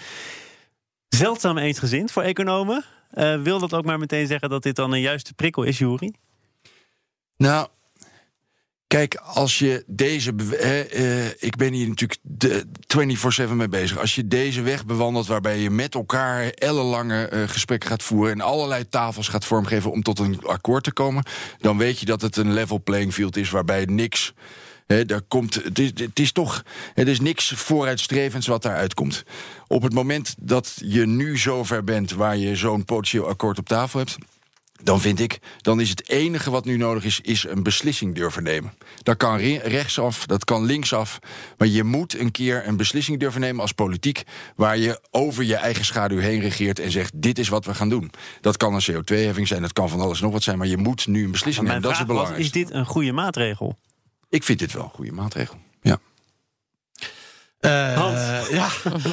Zeldzaam 1.09 1.59
eensgezind 1.59 2.13
voor 2.13 2.23
economen. 2.23 2.85
Eh, 3.11 3.43
wil 3.43 3.59
dat 3.59 3.75
ook 3.75 3.85
maar 3.85 3.99
meteen 3.99 4.27
zeggen 4.27 4.49
dat 4.49 4.63
dit 4.63 4.77
dan 4.77 4.93
een 4.93 5.01
juiste 5.01 5.35
prikkel 5.35 5.63
is, 5.63 5.79
Jury? 5.79 6.15
Nou, 7.37 7.69
kijk, 8.93 9.15
als 9.15 9.59
je 9.59 9.85
deze. 9.87 10.35
eh, 10.35 11.27
ik 11.27 11.57
ben 11.57 11.73
hier 11.73 11.89
natuurlijk 11.89 12.21
de 12.23 12.65
24-7 13.49 13.57
mee 13.57 13.69
bezig. 13.69 13.99
Als 13.99 14.15
je 14.15 14.29
deze 14.29 14.63
weg 14.63 14.87
bewandelt 14.87 15.27
waarbij 15.27 15.59
je 15.59 15.71
met 15.71 15.95
elkaar 15.95 16.49
ellenlange 16.49 17.27
eh, 17.27 17.43
gesprekken 17.47 17.89
gaat 17.89 18.03
voeren. 18.03 18.33
en 18.33 18.41
allerlei 18.41 18.89
tafels 18.89 19.29
gaat 19.29 19.45
vormgeven 19.45 19.91
om 19.91 20.03
tot 20.03 20.19
een 20.19 20.41
akkoord 20.43 20.85
te 20.85 20.93
komen. 20.93 21.25
dan 21.59 21.79
weet 21.79 21.99
je 21.99 22.07
dat 22.07 22.21
het 22.21 22.37
een 22.37 22.53
level 22.53 22.83
playing 22.83 23.13
field 23.13 23.37
is 23.37 23.51
waarbij 23.51 23.85
niks. 23.85 24.33
Hè, 24.87 25.05
daar 25.05 25.23
komt, 25.29 25.55
het, 25.55 25.79
is, 25.79 25.93
het 25.95 26.35
toch. 26.35 26.63
Er 26.95 27.09
is 27.09 27.21
niks 27.21 27.53
vooruitstrevends 27.57 28.47
wat 28.47 28.63
daaruit 28.63 28.95
komt. 28.95 29.25
Op 29.67 29.83
het 29.83 29.93
moment 29.93 30.35
dat 30.39 30.75
je 30.85 31.07
nu 31.07 31.39
zover 31.39 31.85
bent 31.85 32.13
waar 32.13 32.37
je 32.37 32.57
zo'n 32.57 32.85
potentieel 32.85 33.29
akkoord 33.29 33.59
op 33.59 33.69
tafel 33.69 33.99
hebt 33.99 34.17
dan 34.83 35.01
vind 35.01 35.21
ik, 35.21 35.39
dan 35.61 35.81
is 35.81 35.89
het 35.91 36.09
enige 36.09 36.51
wat 36.51 36.65
nu 36.65 36.77
nodig 36.77 37.05
is, 37.05 37.21
is 37.21 37.45
een 37.49 37.63
beslissing 37.63 38.15
durven 38.15 38.43
nemen. 38.43 38.73
Dat 39.03 39.17
kan 39.17 39.37
re- 39.37 39.61
rechtsaf, 39.65 40.27
dat 40.27 40.45
kan 40.45 40.65
linksaf. 40.65 41.19
Maar 41.59 41.69
je 41.69 41.85
moet 41.85 42.19
een 42.19 42.31
keer 42.31 42.67
een 42.67 42.77
beslissing 42.77 43.21
durven 43.21 43.41
nemen 43.41 43.61
als 43.61 43.73
politiek, 43.73 44.23
waar 44.57 44.79
je 44.79 45.01
over 45.11 45.45
je 45.45 45.55
eigen 45.57 45.85
schaduw 45.85 46.19
heen 46.19 46.41
regeert 46.41 46.79
en 46.79 46.91
zegt: 46.91 47.13
dit 47.15 47.39
is 47.39 47.49
wat 47.49 47.65
we 47.65 47.75
gaan 47.75 47.89
doen. 47.89 48.11
Dat 48.41 48.57
kan 48.57 48.75
een 48.75 48.83
CO2-heffing 48.93 49.49
zijn, 49.49 49.63
dat 49.63 49.73
kan 49.73 49.89
van 49.89 50.01
alles 50.01 50.21
nog 50.21 50.33
wat 50.33 50.43
zijn, 50.43 50.59
maar 50.59 50.67
je 50.67 50.77
moet 50.77 51.07
nu 51.07 51.25
een 51.25 51.31
beslissing 51.31 51.67
nemen. 51.67 51.83
Dat 51.83 51.93
is 51.93 51.99
het 51.99 52.07
was, 52.07 52.17
is 52.17 52.23
belangrijkste. 52.23 52.59
dit 52.59 52.71
een 52.71 52.87
goede 52.87 53.13
maatregel? 53.13 53.79
Ik 54.29 54.43
vind 54.43 54.59
dit 54.59 54.73
wel 54.73 54.83
een 54.83 54.91
goede 54.91 55.13
maatregel. 55.13 55.57
Ja. 57.69 58.13
Eh, 58.13 58.51
ja, 58.61 58.69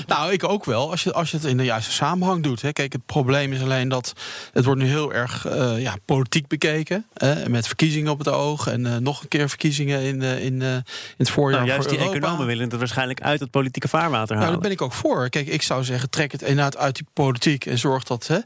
nou, 0.08 0.32
ik 0.32 0.44
ook 0.44 0.66
wel. 0.66 0.92
Als 0.92 1.04
je, 1.04 1.14
als 1.14 1.32
je 1.32 1.38
het 1.38 1.46
in 1.46 1.58
de 1.58 1.64
juiste 1.64 1.92
samenhang 1.92 2.44
doet. 2.44 2.62
Hè. 2.62 2.74
Kijk, 2.74 2.94
het 2.94 3.06
probleem 3.06 3.54
is 3.54 3.62
alleen 3.62 3.90
dat 3.90 4.14
het 4.54 4.66
wordt 4.66 4.82
nu 4.82 4.88
heel 4.88 5.14
erg 5.14 5.46
eh, 5.46 5.82
ja, 5.82 5.96
politiek 6.06 6.48
bekeken. 6.48 7.06
Hè, 7.14 7.50
met 7.50 7.68
verkiezingen 7.68 8.12
op 8.12 8.18
het 8.18 8.28
oog. 8.28 8.68
En 8.68 8.86
eh, 8.86 8.96
nog 8.98 9.22
een 9.22 9.28
keer 9.28 9.50
verkiezingen 9.50 10.02
in, 10.02 10.22
in, 10.22 10.62
in 10.62 10.84
het 11.18 11.30
voorjaar. 11.30 11.60
Nou, 11.60 11.72
juist 11.72 11.88
voor 11.88 11.98
die 11.98 12.06
Europa. 12.06 12.26
economen 12.26 12.48
willen 12.48 12.70
het 12.70 12.80
waarschijnlijk 12.80 13.22
uit 13.22 13.40
het 13.40 13.52
politieke 13.52 13.88
vaarwater 13.88 14.36
Nou, 14.36 14.38
halen. 14.38 14.52
daar 14.52 14.62
ben 14.62 14.72
ik 14.72 14.82
ook 14.82 14.94
voor. 14.94 15.30
Kijk, 15.30 15.48
ik 15.48 15.62
zou 15.62 15.84
zeggen, 15.84 16.10
trek 16.10 16.32
het 16.32 16.42
inderdaad 16.42 16.78
uit 16.78 16.96
die 16.96 17.08
politiek 17.14 17.66
en 17.66 17.78
zorg 17.78 18.04
dat 18.04 18.28
hè, 18.28 18.40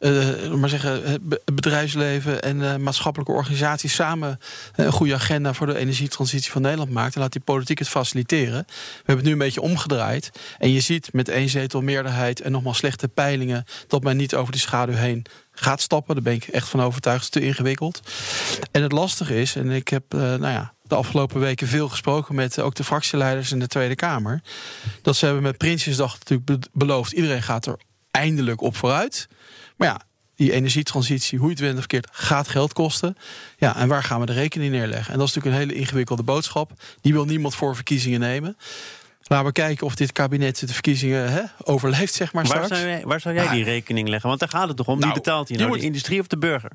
eh, 0.00 0.52
maar 0.52 0.68
zeggen, 0.68 0.90
het 0.92 1.20
het 1.44 1.54
bedrijfsleven 1.54 2.42
en 2.42 2.62
eh, 2.62 2.76
maatschappelijke 2.76 3.32
organisaties 3.32 3.94
samen 3.94 4.40
eh, 4.74 4.84
een 4.84 4.92
goede 4.92 5.14
agenda 5.14 5.52
voor 5.54 5.66
de 5.66 5.76
energietransitie 5.76 6.50
van 6.50 6.62
Nederland 6.62 6.90
maakt. 6.90 7.14
En 7.14 7.20
laat 7.20 7.32
die 7.32 7.40
politiek 7.40 7.78
het 7.78 7.88
faciliteren. 7.88 8.64
We 8.66 8.96
hebben 8.96 9.16
het 9.16 9.24
nu 9.24 9.32
een 9.32 9.38
beetje 9.38 9.60
omgedraaid. 9.60 10.30
En 10.58 10.72
je 10.72 10.80
ziet 10.80 11.12
met 11.12 11.28
één 11.28 11.48
zetel 11.48 11.80
meerderheid 11.80 12.40
en 12.40 12.52
nogmaals 12.52 12.76
slechte 12.76 13.08
peilingen 13.08 13.64
dat 13.86 14.02
men 14.02 14.16
niet 14.16 14.34
over 14.34 14.52
die 14.52 14.60
schaduw 14.60 14.94
heen 14.94 15.26
gaat 15.52 15.80
stappen. 15.80 16.14
Daar 16.14 16.24
ben 16.24 16.34
ik 16.34 16.44
echt 16.44 16.68
van 16.68 16.82
overtuigd. 16.82 17.30
Te 17.30 17.40
ingewikkeld. 17.40 18.00
En 18.70 18.82
het 18.82 18.92
lastige 18.92 19.40
is, 19.40 19.56
en 19.56 19.70
ik 19.70 19.88
heb 19.88 20.14
eh, 20.14 20.20
nou 20.20 20.40
ja, 20.40 20.72
de 20.82 20.94
afgelopen 20.94 21.40
weken 21.40 21.66
veel 21.66 21.88
gesproken 21.88 22.34
met 22.34 22.58
eh, 22.58 22.64
ook 22.64 22.74
de 22.74 22.84
fractieleiders 22.84 23.52
in 23.52 23.58
de 23.58 23.66
Tweede 23.66 23.94
Kamer. 23.94 24.42
Dat 25.02 25.16
ze 25.16 25.24
hebben 25.24 25.42
met 25.42 25.58
Prinsjesdag 25.58 26.18
natuurlijk 26.18 26.46
be- 26.46 26.68
beloofd. 26.72 27.12
Iedereen 27.12 27.42
gaat 27.42 27.66
er 27.66 27.76
eindelijk 28.10 28.60
op 28.60 28.76
vooruit. 28.76 29.28
Maar 29.80 29.88
ja, 29.88 30.00
die 30.34 30.52
energietransitie, 30.52 31.38
hoe 31.38 31.46
je 31.48 31.52
het 31.54 31.62
went 31.62 31.72
of 31.74 31.78
verkeerd, 31.78 32.08
gaat 32.12 32.48
geld 32.48 32.72
kosten. 32.72 33.16
Ja, 33.56 33.76
en 33.76 33.88
waar 33.88 34.02
gaan 34.02 34.20
we 34.20 34.26
de 34.26 34.32
rekening 34.32 34.72
neerleggen? 34.72 35.12
En 35.12 35.18
dat 35.18 35.28
is 35.28 35.34
natuurlijk 35.34 35.62
een 35.62 35.68
hele 35.68 35.80
ingewikkelde 35.80 36.22
boodschap. 36.22 36.72
Die 37.00 37.12
wil 37.12 37.24
niemand 37.24 37.54
voor 37.54 37.74
verkiezingen 37.74 38.20
nemen. 38.20 38.56
Laten 39.22 39.46
we 39.46 39.52
kijken 39.52 39.86
of 39.86 39.94
dit 39.94 40.12
kabinet 40.12 40.58
de 40.58 40.72
verkiezingen 40.72 41.32
hè, 41.32 41.42
overleeft, 41.62 42.14
zeg 42.14 42.32
maar, 42.32 42.44
waar, 42.46 42.52
straks. 42.64 42.80
zou 42.80 42.90
jij, 42.90 43.02
waar 43.04 43.20
zou 43.20 43.34
jij 43.34 43.44
Maar- 43.44 43.54
die 43.54 43.64
rekening 43.64 44.08
leggen? 44.08 44.28
Want 44.28 44.40
daar 44.40 44.48
gaat 44.48 44.68
het 44.68 44.76
toch 44.76 44.86
om? 44.86 44.94
Wie 44.96 45.02
Nou, 45.04 45.14
betaalt 45.18 45.48
hier 45.48 45.56
nou? 45.58 45.70
moet- 45.70 45.78
De 45.80 45.84
industrie 45.86 46.20
of 46.20 46.26
de 46.26 46.38
burger? 46.38 46.70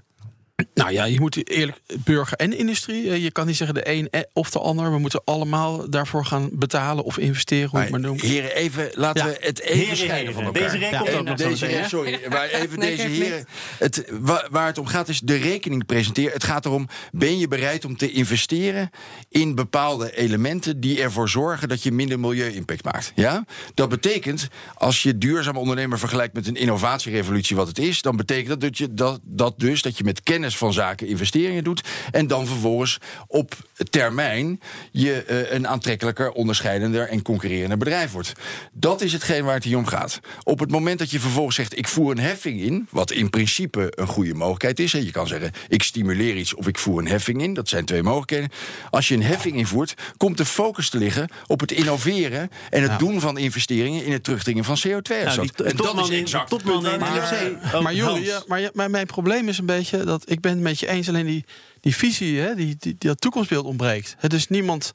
Nou 0.73 0.91
ja, 0.91 1.03
je 1.05 1.19
moet 1.19 1.49
eerlijk, 1.49 1.77
burger 1.99 2.37
en 2.37 2.57
industrie. 2.57 3.09
eh, 3.09 3.23
Je 3.23 3.31
kan 3.31 3.47
niet 3.47 3.55
zeggen 3.55 3.75
de 3.75 3.89
een 3.91 4.09
eh, 4.09 4.21
of 4.33 4.49
de 4.49 4.59
ander. 4.59 4.91
We 4.91 4.99
moeten 4.99 5.21
allemaal 5.25 5.89
daarvoor 5.89 6.25
gaan 6.25 6.49
betalen 6.53 7.03
of 7.03 7.17
investeren, 7.17 7.69
hoe 7.69 7.77
je 7.79 7.83
het 7.85 7.91
maar 7.93 8.01
noemt. 8.01 8.21
Heren, 8.21 8.55
even, 8.55 8.89
laten 8.93 9.25
Ja. 9.25 9.31
we 9.31 9.37
het 9.45 9.59
even 9.61 9.77
Heren, 9.79 9.97
scheiden 9.97 10.33
van 10.33 10.43
elkaar. 10.43 10.71
Deze 10.71 10.89
komt 10.97 11.23
nog 11.25 11.39
zo 11.39 11.47
deze? 11.67 11.83
Sorry, 11.87 12.19
maar 12.29 12.47
even 12.49 12.79
Nee, 12.79 12.95
deze 12.95 13.07
heren. 13.07 13.45
Het, 13.79 14.05
wa- 14.19 14.47
waar 14.51 14.65
het 14.67 14.77
om 14.77 14.85
gaat 14.85 15.09
is 15.09 15.19
de 15.19 15.35
rekening 15.35 15.85
presenteren. 15.85 16.31
Het 16.33 16.43
gaat 16.43 16.65
erom, 16.65 16.87
ben 17.11 17.37
je 17.39 17.47
bereid 17.47 17.85
om 17.85 17.97
te 17.97 18.11
investeren 18.11 18.89
in 19.29 19.55
bepaalde 19.55 20.15
elementen... 20.17 20.79
die 20.79 21.01
ervoor 21.01 21.29
zorgen 21.29 21.67
dat 21.69 21.83
je 21.83 21.91
minder 21.91 22.19
milieu-impact 22.19 22.83
maakt? 22.83 23.11
Ja? 23.15 23.45
Dat 23.73 23.89
betekent, 23.89 24.47
als 24.75 25.03
je 25.03 25.17
duurzaam 25.17 25.57
ondernemer 25.57 25.99
vergelijkt... 25.99 26.33
met 26.33 26.47
een 26.47 26.55
innovatierevolutie 26.55 27.55
wat 27.55 27.67
het 27.67 27.79
is... 27.79 28.01
dan 28.01 28.15
betekent 28.17 28.47
dat, 28.47 28.61
dat, 28.61 28.77
je, 28.77 28.93
dat, 28.93 29.19
dat 29.23 29.59
dus 29.59 29.81
dat 29.81 29.97
je 29.97 30.03
met 30.03 30.23
kennis 30.23 30.43
van 30.53 30.73
zaken 30.73 31.07
investeringen 31.07 31.63
doet... 31.63 31.81
en 32.11 32.27
dan 32.27 32.47
vervolgens 32.47 32.97
op 33.27 33.55
termijn 33.89 34.59
je 34.91 35.23
eh, 35.23 35.51
een 35.53 35.67
aantrekkelijker, 35.67 36.31
onderscheidender... 36.31 37.07
en 37.09 37.21
concurrerender 37.21 37.77
bedrijf 37.77 38.11
wordt. 38.11 38.31
Dat 38.73 39.01
is 39.01 39.13
hetgeen 39.13 39.43
waar 39.43 39.53
het 39.53 39.63
hier 39.63 39.77
om 39.77 39.85
gaat. 39.85 40.19
Op 40.43 40.59
het 40.59 40.71
moment 40.71 40.99
dat 40.99 41.11
je 41.11 41.19
vervolgens 41.19 41.55
zegt, 41.55 41.77
ik 41.77 41.87
voer 41.87 42.11
een 42.11 42.19
heffing 42.19 42.61
in... 42.61 42.87
wat 42.89 43.11
in 43.11 43.29
principe 43.29 43.91
een 43.95 44.07
goede 44.07 44.33
mogelijkheid 44.33 44.79
is... 44.79 44.91
hè, 44.93 44.99
je 44.99 45.11
kan 45.11 45.27
zeggen, 45.27 45.51
ik 45.67 45.83
stimuleer 45.83 46.35
iets 46.35 46.53
of 46.55 46.67
ik 46.67 46.77
voer 46.77 46.99
een 46.99 47.07
heffing 47.07 47.41
in... 47.41 47.53
dat 47.53 47.69
zijn 47.69 47.85
twee 47.85 48.03
mogelijkheden. 48.03 48.49
Als 48.89 49.07
je 49.07 49.15
een 49.15 49.23
heffing 49.23 49.55
invoert, 49.55 49.93
komt 50.17 50.37
de 50.37 50.45
focus 50.45 50.89
te 50.89 50.97
liggen... 50.97 51.29
op 51.47 51.59
het 51.59 51.71
innoveren 51.71 52.49
en 52.69 52.81
het 52.81 52.91
Ja. 52.91 52.97
doen 52.97 53.19
van 53.19 53.37
investeringen... 53.37 54.05
in 54.05 54.11
het 54.11 54.23
terugdringen 54.23 54.63
van 54.63 54.77
CO2-uitstoot. 54.87 55.57
Nou, 55.57 55.69
en 55.69 55.75
dat 55.75 55.99
is 55.99 56.09
in- 56.09 56.21
exact 56.21 56.49
topman 56.49 56.81
punt 56.81 56.93
in. 56.95 57.57
Oh, 57.73 57.81
maar 57.81 57.93
Jullie, 57.93 58.25
ja, 58.25 58.43
maar, 58.47 58.59
ja, 58.61 58.69
maar 58.73 58.89
mijn 58.89 59.05
probleem 59.05 59.47
is 59.47 59.57
een 59.57 59.65
beetje 59.65 60.03
dat 60.03 60.23
ik 60.29 60.34
ben 60.41 60.51
het 60.51 60.61
met 60.61 60.79
je 60.79 60.87
eens. 60.87 61.09
Alleen 61.09 61.25
die, 61.25 61.45
die 61.81 61.95
visie, 61.95 62.39
hè, 62.39 62.55
die, 62.55 62.75
die, 62.79 62.95
dat 62.97 63.21
toekomstbeeld 63.21 63.65
ontbreekt. 63.65 64.15
Het 64.17 64.33
is 64.33 64.47
niemand. 64.47 64.91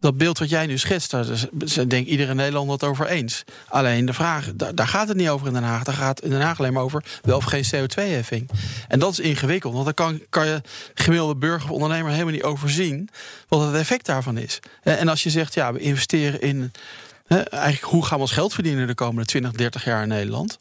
Dat 0.00 0.16
beeld 0.16 0.38
wat 0.38 0.48
jij 0.48 0.66
nu 0.66 0.78
schetst, 0.78 1.10
daar 1.10 1.26
is, 1.30 1.46
denk 1.86 2.06
iedere 2.06 2.34
Nederlander 2.34 2.72
het 2.72 2.84
over 2.84 3.06
eens. 3.06 3.44
Alleen 3.68 4.06
de 4.06 4.12
vraag, 4.12 4.52
daar, 4.54 4.88
gaat 4.88 5.08
het 5.08 5.16
niet 5.16 5.28
over 5.28 5.46
in 5.46 5.52
Den 5.52 5.62
Haag. 5.62 5.84
Daar 5.84 5.94
gaat 5.94 6.22
in 6.22 6.30
Den 6.30 6.40
Haag 6.40 6.58
alleen 6.58 6.72
maar 6.72 6.82
over 6.82 7.04
wel 7.22 7.36
of 7.36 7.44
geen 7.44 7.64
CO2-heffing. 7.64 8.50
En 8.88 8.98
dat 8.98 9.12
is 9.12 9.18
ingewikkeld, 9.18 9.72
want 9.72 9.84
dan 9.84 9.94
kan, 9.94 10.20
kan 10.28 10.46
je 10.46 10.60
gemiddelde 10.94 11.36
burger 11.36 11.64
of 11.64 11.70
ondernemer 11.70 12.10
helemaal 12.10 12.32
niet 12.32 12.42
overzien 12.42 13.08
wat 13.48 13.66
het 13.66 13.74
effect 13.74 14.06
daarvan 14.06 14.36
is. 14.36 14.58
En 14.82 15.08
als 15.08 15.22
je 15.22 15.30
zegt, 15.30 15.54
ja, 15.54 15.72
we 15.72 15.78
investeren 15.78 16.40
in 16.40 16.72
hè, 17.28 17.38
eigenlijk 17.38 17.92
hoe 17.92 18.04
gaan 18.04 18.16
we 18.16 18.22
ons 18.22 18.32
geld 18.32 18.54
verdienen 18.54 18.86
de 18.86 18.94
komende 18.94 19.24
20, 19.24 19.52
30 19.52 19.84
jaar 19.84 20.02
in 20.02 20.08
Nederland. 20.08 20.58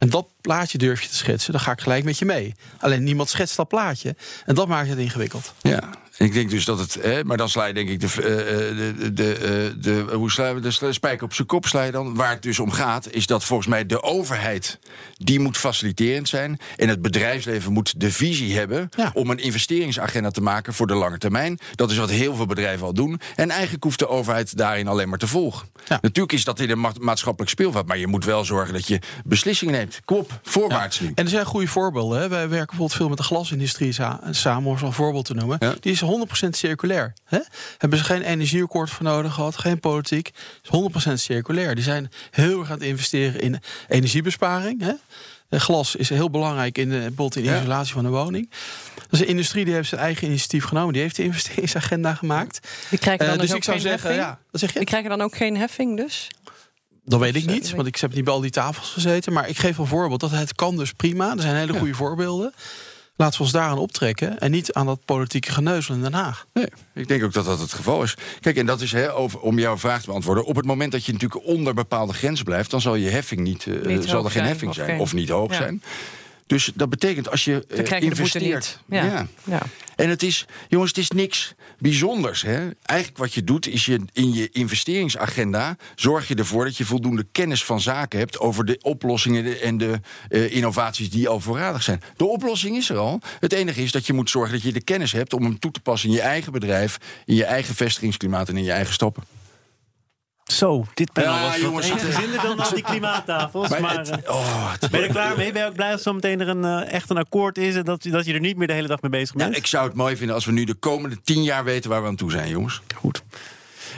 En 0.00 0.10
dat 0.10 0.26
plaatje 0.40 0.78
durf 0.78 1.02
je 1.02 1.08
te 1.08 1.14
schetsen, 1.14 1.52
dan 1.52 1.60
ga 1.60 1.72
ik 1.72 1.80
gelijk 1.80 2.04
met 2.04 2.18
je 2.18 2.24
mee. 2.24 2.54
Alleen 2.78 3.02
niemand 3.02 3.28
schetst 3.28 3.56
dat 3.56 3.68
plaatje. 3.68 4.16
En 4.46 4.54
dat 4.54 4.68
maakt 4.68 4.88
het 4.88 4.98
ingewikkeld. 4.98 5.54
Ja, 5.60 5.90
ik 6.26 6.32
denk 6.32 6.50
dus 6.50 6.64
dat 6.64 6.78
het. 6.78 6.98
Hè, 7.02 7.24
maar 7.24 7.36
dan 7.36 7.48
sla 7.48 7.64
je 7.64 7.74
denk 7.74 7.88
ik 7.88 8.00
de, 8.00 8.06
uh, 8.06 8.22
de, 8.24 8.94
de, 8.98 9.12
de, 9.12 9.74
de, 9.80 10.14
hoe 10.14 10.30
sla 10.30 10.48
je 10.48 10.60
de 10.60 10.92
spijker 10.92 11.24
op 11.24 11.34
zijn 11.34 11.46
kop 11.46 11.66
sla 11.66 11.82
je 11.82 11.92
dan. 11.92 12.14
Waar 12.14 12.30
het 12.30 12.42
dus 12.42 12.58
om 12.58 12.70
gaat, 12.70 13.10
is 13.10 13.26
dat 13.26 13.44
volgens 13.44 13.68
mij 13.68 13.86
de 13.86 14.02
overheid. 14.02 14.78
die 15.16 15.40
moet 15.40 15.56
faciliterend 15.56 16.28
zijn. 16.28 16.58
En 16.76 16.88
het 16.88 17.02
bedrijfsleven 17.02 17.72
moet 17.72 18.00
de 18.00 18.12
visie 18.12 18.56
hebben. 18.56 18.88
Ja. 18.96 19.10
om 19.14 19.30
een 19.30 19.38
investeringsagenda 19.38 20.30
te 20.30 20.40
maken 20.40 20.74
voor 20.74 20.86
de 20.86 20.94
lange 20.94 21.18
termijn. 21.18 21.58
Dat 21.74 21.90
is 21.90 21.96
wat 21.96 22.10
heel 22.10 22.34
veel 22.34 22.46
bedrijven 22.46 22.86
al 22.86 22.94
doen. 22.94 23.20
En 23.36 23.50
eigenlijk 23.50 23.84
hoeft 23.84 23.98
de 23.98 24.08
overheid 24.08 24.56
daarin 24.56 24.88
alleen 24.88 25.08
maar 25.08 25.18
te 25.18 25.26
volgen. 25.26 25.68
Ja. 25.88 25.98
Natuurlijk 26.02 26.32
is 26.32 26.44
dat 26.44 26.60
in 26.60 26.70
een 26.70 26.80
ma- 26.80 26.92
maatschappelijk 27.00 27.50
speelveld. 27.50 27.86
Maar 27.86 27.98
je 27.98 28.06
moet 28.06 28.24
wel 28.24 28.44
zorgen 28.44 28.72
dat 28.74 28.86
je 28.86 28.98
beslissingen 29.24 29.74
neemt. 29.74 30.00
Kom 30.04 30.18
op, 30.18 30.40
voorwaarts 30.42 31.00
nu. 31.00 31.12
En 31.14 31.24
er 31.24 31.30
zijn 31.30 31.44
goede 31.44 31.66
voorbeelden. 31.66 32.20
Hè. 32.20 32.28
Wij 32.28 32.48
werken 32.48 32.66
bijvoorbeeld 32.66 32.94
veel 32.94 33.08
met 33.08 33.18
de 33.18 33.22
glasindustrie 33.24 33.92
samen, 34.30 34.70
om 34.70 34.78
zo'n 34.78 34.92
voorbeeld 34.92 35.24
te 35.24 35.34
noemen. 35.34 35.58
Die 35.80 35.92
is 35.92 36.00
100% 36.46 36.48
circulair. 36.50 37.12
Hè. 37.24 37.38
Hebben 37.78 37.98
ze 37.98 38.04
geen 38.04 38.22
energieakkoord 38.22 38.90
voor 38.90 39.04
nodig 39.04 39.34
gehad, 39.34 39.58
geen 39.58 39.80
politiek. 39.80 40.30
is 40.62 40.70
100% 41.10 41.12
circulair. 41.14 41.74
Die 41.74 41.84
zijn 41.84 42.10
heel 42.30 42.58
erg 42.60 42.68
aan 42.70 42.78
het 42.78 42.86
investeren 42.86 43.40
in 43.40 43.60
energiebesparing. 43.88 44.80
Hè. 44.82 44.92
Eh, 45.48 45.60
Glas 45.60 45.96
is 45.96 46.08
heel 46.08 46.30
belangrijk 46.30 46.78
in 46.78 46.88
de, 46.88 46.96
bijvoorbeeld 46.96 47.36
in 47.36 47.42
de 47.42 47.48
Ja. 47.50 47.58
isolatie 47.58 47.92
van 47.92 48.02
de 48.04 48.08
woning. 48.10 48.50
Dus 49.10 49.18
de 49.18 49.26
industrie 49.26 49.64
die 49.64 49.74
heeft 49.74 49.88
zijn 49.88 50.00
eigen 50.00 50.26
initiatief 50.26 50.64
genomen. 50.64 50.92
Die 50.92 51.02
heeft 51.02 51.16
de 51.16 51.22
investeringsagenda 51.22 52.14
gemaakt. 52.14 52.68
Die 52.90 52.98
krijgen 52.98 53.26
dan 53.26 53.34
Eh, 53.34 53.40
dus, 53.40 53.46
dus 53.46 53.50
ook 53.50 53.56
ik 53.56 53.64
zou 53.64 53.76
geen 53.80 53.86
zeggen, 53.90 54.08
heffing? 54.10 54.28
ja, 54.52 54.58
zeg 54.58 54.72
je? 54.72 54.78
Die 54.78 54.88
krijgen 54.88 55.10
dan 55.10 55.20
ook 55.20 55.36
geen 55.36 55.56
heffing 55.56 55.96
dus? 55.96 56.28
Dat 57.04 57.20
weet 57.20 57.36
ik 57.36 57.46
niet, 57.46 57.70
want 57.70 57.86
ik 57.86 57.96
heb 57.96 58.14
niet 58.14 58.24
bij 58.24 58.32
al 58.32 58.40
die 58.40 58.50
tafels 58.50 58.90
gezeten. 58.90 59.32
Maar 59.32 59.48
ik 59.48 59.58
geef 59.58 59.78
een 59.78 59.86
voorbeeld. 59.86 60.20
Dat 60.20 60.30
het 60.30 60.54
kan 60.54 60.76
dus 60.76 60.92
prima. 60.92 61.32
Er 61.36 61.40
zijn 61.42 61.56
hele 61.56 61.72
goede 61.78 61.94
voorbeelden. 61.94 62.52
Laten 63.20 63.36
we 63.38 63.42
ons 63.44 63.52
daaraan 63.52 63.78
optrekken. 63.78 64.38
En 64.38 64.50
niet 64.50 64.72
aan 64.72 64.86
dat 64.86 65.04
politieke 65.04 65.52
geneuzel 65.52 65.94
in 65.94 66.00
Den 66.02 66.12
Haag. 66.12 66.46
Nee, 66.52 66.66
ik 66.94 67.08
denk 67.08 67.24
ook 67.24 67.32
dat 67.32 67.44
dat 67.44 67.60
het 67.60 67.72
geval 67.72 68.02
is. 68.02 68.14
Kijk, 68.40 68.56
en 68.56 68.66
dat 68.66 68.80
is 68.80 68.92
hè, 68.92 69.14
over, 69.14 69.40
om 69.40 69.58
jouw 69.58 69.78
vraag 69.78 70.00
te 70.00 70.06
beantwoorden. 70.06 70.44
Op 70.44 70.56
het 70.56 70.64
moment 70.64 70.92
dat 70.92 71.04
je 71.04 71.12
natuurlijk 71.12 71.46
onder 71.46 71.74
bepaalde 71.74 72.12
grenzen 72.12 72.44
blijft, 72.44 72.70
dan 72.70 72.80
zal 72.80 72.94
je 72.94 73.08
heffing 73.10 73.40
niet, 73.40 73.66
eh, 73.66 73.72
Niet 73.86 74.04
zal 74.04 74.18
er 74.24 74.30
geen 74.30 74.32
zijn, 74.32 74.44
heffing 74.46 74.70
of 74.70 74.76
zijn 74.76 74.88
geen- 74.88 75.00
of 75.00 75.12
niet 75.12 75.28
hoog 75.28 75.50
Ja. 75.50 75.56
zijn. 75.56 75.82
Dus 76.50 76.70
dat 76.74 76.90
betekent 76.90 77.30
als 77.30 77.44
je 77.44 77.64
eh, 77.68 77.76
Dan 77.76 77.84
krijg 77.84 78.02
je 78.02 78.10
de 78.10 78.16
boete 78.16 78.38
investeert. 78.38 78.80
niet. 78.86 79.00
Ja. 79.00 79.26
Ja. 79.44 79.62
En 79.96 80.08
het 80.08 80.22
is, 80.22 80.46
jongens, 80.68 80.90
het 80.90 80.98
is 80.98 81.10
niks 81.10 81.54
bijzonders. 81.78 82.42
Hè? 82.42 82.68
Eigenlijk 82.82 83.18
wat 83.18 83.34
je 83.34 83.44
doet, 83.44 83.66
is 83.66 83.86
je 83.86 84.00
in 84.12 84.32
je 84.32 84.48
investeringsagenda 84.52 85.76
zorg 85.94 86.28
je 86.28 86.34
ervoor 86.34 86.64
dat 86.64 86.76
je 86.76 86.84
voldoende 86.84 87.26
kennis 87.32 87.64
van 87.64 87.80
zaken 87.80 88.18
hebt 88.18 88.38
over 88.38 88.64
de 88.64 88.78
oplossingen 88.82 89.60
en 89.60 89.78
de 89.78 90.00
eh, 90.28 90.54
innovaties 90.54 91.10
die 91.10 91.28
al 91.28 91.40
voorradig 91.40 91.82
zijn. 91.82 92.02
De 92.16 92.24
oplossing 92.24 92.76
is 92.76 92.90
er 92.90 92.96
al. 92.96 93.20
Het 93.40 93.52
enige 93.52 93.82
is 93.82 93.92
dat 93.92 94.06
je 94.06 94.12
moet 94.12 94.30
zorgen 94.30 94.52
dat 94.52 94.62
je 94.62 94.72
de 94.72 94.82
kennis 94.84 95.12
hebt 95.12 95.32
om 95.32 95.42
hem 95.42 95.58
toe 95.58 95.70
te 95.70 95.80
passen 95.80 96.08
in 96.08 96.14
je 96.14 96.20
eigen 96.20 96.52
bedrijf, 96.52 96.98
in 97.24 97.34
je 97.34 97.44
eigen 97.44 97.74
vestigingsklimaat 97.74 98.48
en 98.48 98.56
in 98.56 98.64
je 98.64 98.72
eigen 98.72 98.94
stappen. 98.94 99.22
Zo, 100.52 100.84
dit 100.94 101.12
panel 101.12 101.34
Ja, 101.34 101.40
was 101.42 101.50
wat 101.50 101.60
jongens, 101.60 101.88
dan 102.42 102.58
al 102.60 102.74
die 102.74 102.82
klimaattafels. 102.82 103.68
Maar, 103.68 103.80
Maar 103.80 103.96
het- 103.98 104.10
eh, 104.10 104.34
oh, 104.34 104.72
het- 104.72 104.90
ben 104.90 105.00
je 105.00 105.06
er 105.06 105.12
klaar 105.12 105.36
mee? 105.36 105.52
Ben 105.52 105.62
je 105.62 105.68
ook 105.68 105.74
blij 105.74 105.92
als 105.92 106.02
zometeen 106.02 106.40
er 106.40 106.48
een, 106.48 106.64
eh, 106.64 106.92
echt 106.92 107.10
een 107.10 107.16
akkoord 107.16 107.58
is... 107.58 107.74
en 107.74 107.84
dat, 107.84 108.02
dat 108.02 108.24
je 108.24 108.32
er 108.34 108.40
niet 108.40 108.56
meer 108.56 108.66
de 108.66 108.72
hele 108.72 108.88
dag 108.88 109.00
mee 109.02 109.10
bezig 109.10 109.34
bent? 109.34 109.48
Nou, 109.48 109.60
ik 109.60 109.66
zou 109.66 109.86
het 109.86 109.96
mooi 109.96 110.16
vinden 110.16 110.34
als 110.34 110.44
we 110.44 110.52
nu 110.52 110.64
de 110.64 110.74
komende 110.74 111.20
tien 111.22 111.42
jaar 111.42 111.64
weten 111.64 111.90
waar 111.90 112.02
we 112.02 112.08
aan 112.08 112.16
toe 112.16 112.30
zijn, 112.30 112.48
jongens. 112.48 112.80
Goed. 112.94 113.22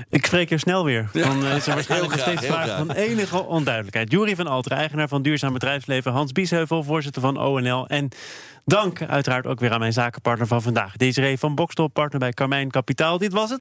Ik 0.08 0.26
spreek 0.26 0.48
je 0.48 0.58
snel 0.58 0.84
weer. 0.84 1.08
Dan 1.12 1.44
eh, 1.46 1.56
is 1.56 1.66
er 1.66 1.74
waarschijnlijk 1.74 1.88
Heel 1.88 2.24
nog 2.26 2.36
steeds 2.38 2.52
graag. 2.54 2.76
van 2.78 2.90
enige 2.90 3.42
onduidelijkheid. 3.44 4.10
Jury 4.12 4.36
van 4.36 4.46
Alteren, 4.46 4.78
eigenaar 4.78 5.08
van 5.08 5.22
Duurzaam 5.22 5.52
Bedrijfsleven. 5.52 6.12
Hans 6.12 6.32
Biesheuvel, 6.32 6.82
voorzitter 6.82 7.22
van 7.22 7.36
ONL. 7.40 7.86
En 7.86 8.08
dank 8.64 9.02
uiteraard 9.02 9.46
ook 9.46 9.60
weer 9.60 9.72
aan 9.72 9.80
mijn 9.80 9.92
zakenpartner 9.92 10.46
van 10.46 10.62
vandaag. 10.62 10.96
Desiree 10.96 11.38
van 11.38 11.54
Bokstel, 11.54 11.88
partner 11.88 12.18
bij 12.20 12.32
Carmijn 12.32 12.70
Kapitaal. 12.70 13.18
Dit 13.18 13.32
was 13.32 13.50
het. 13.50 13.60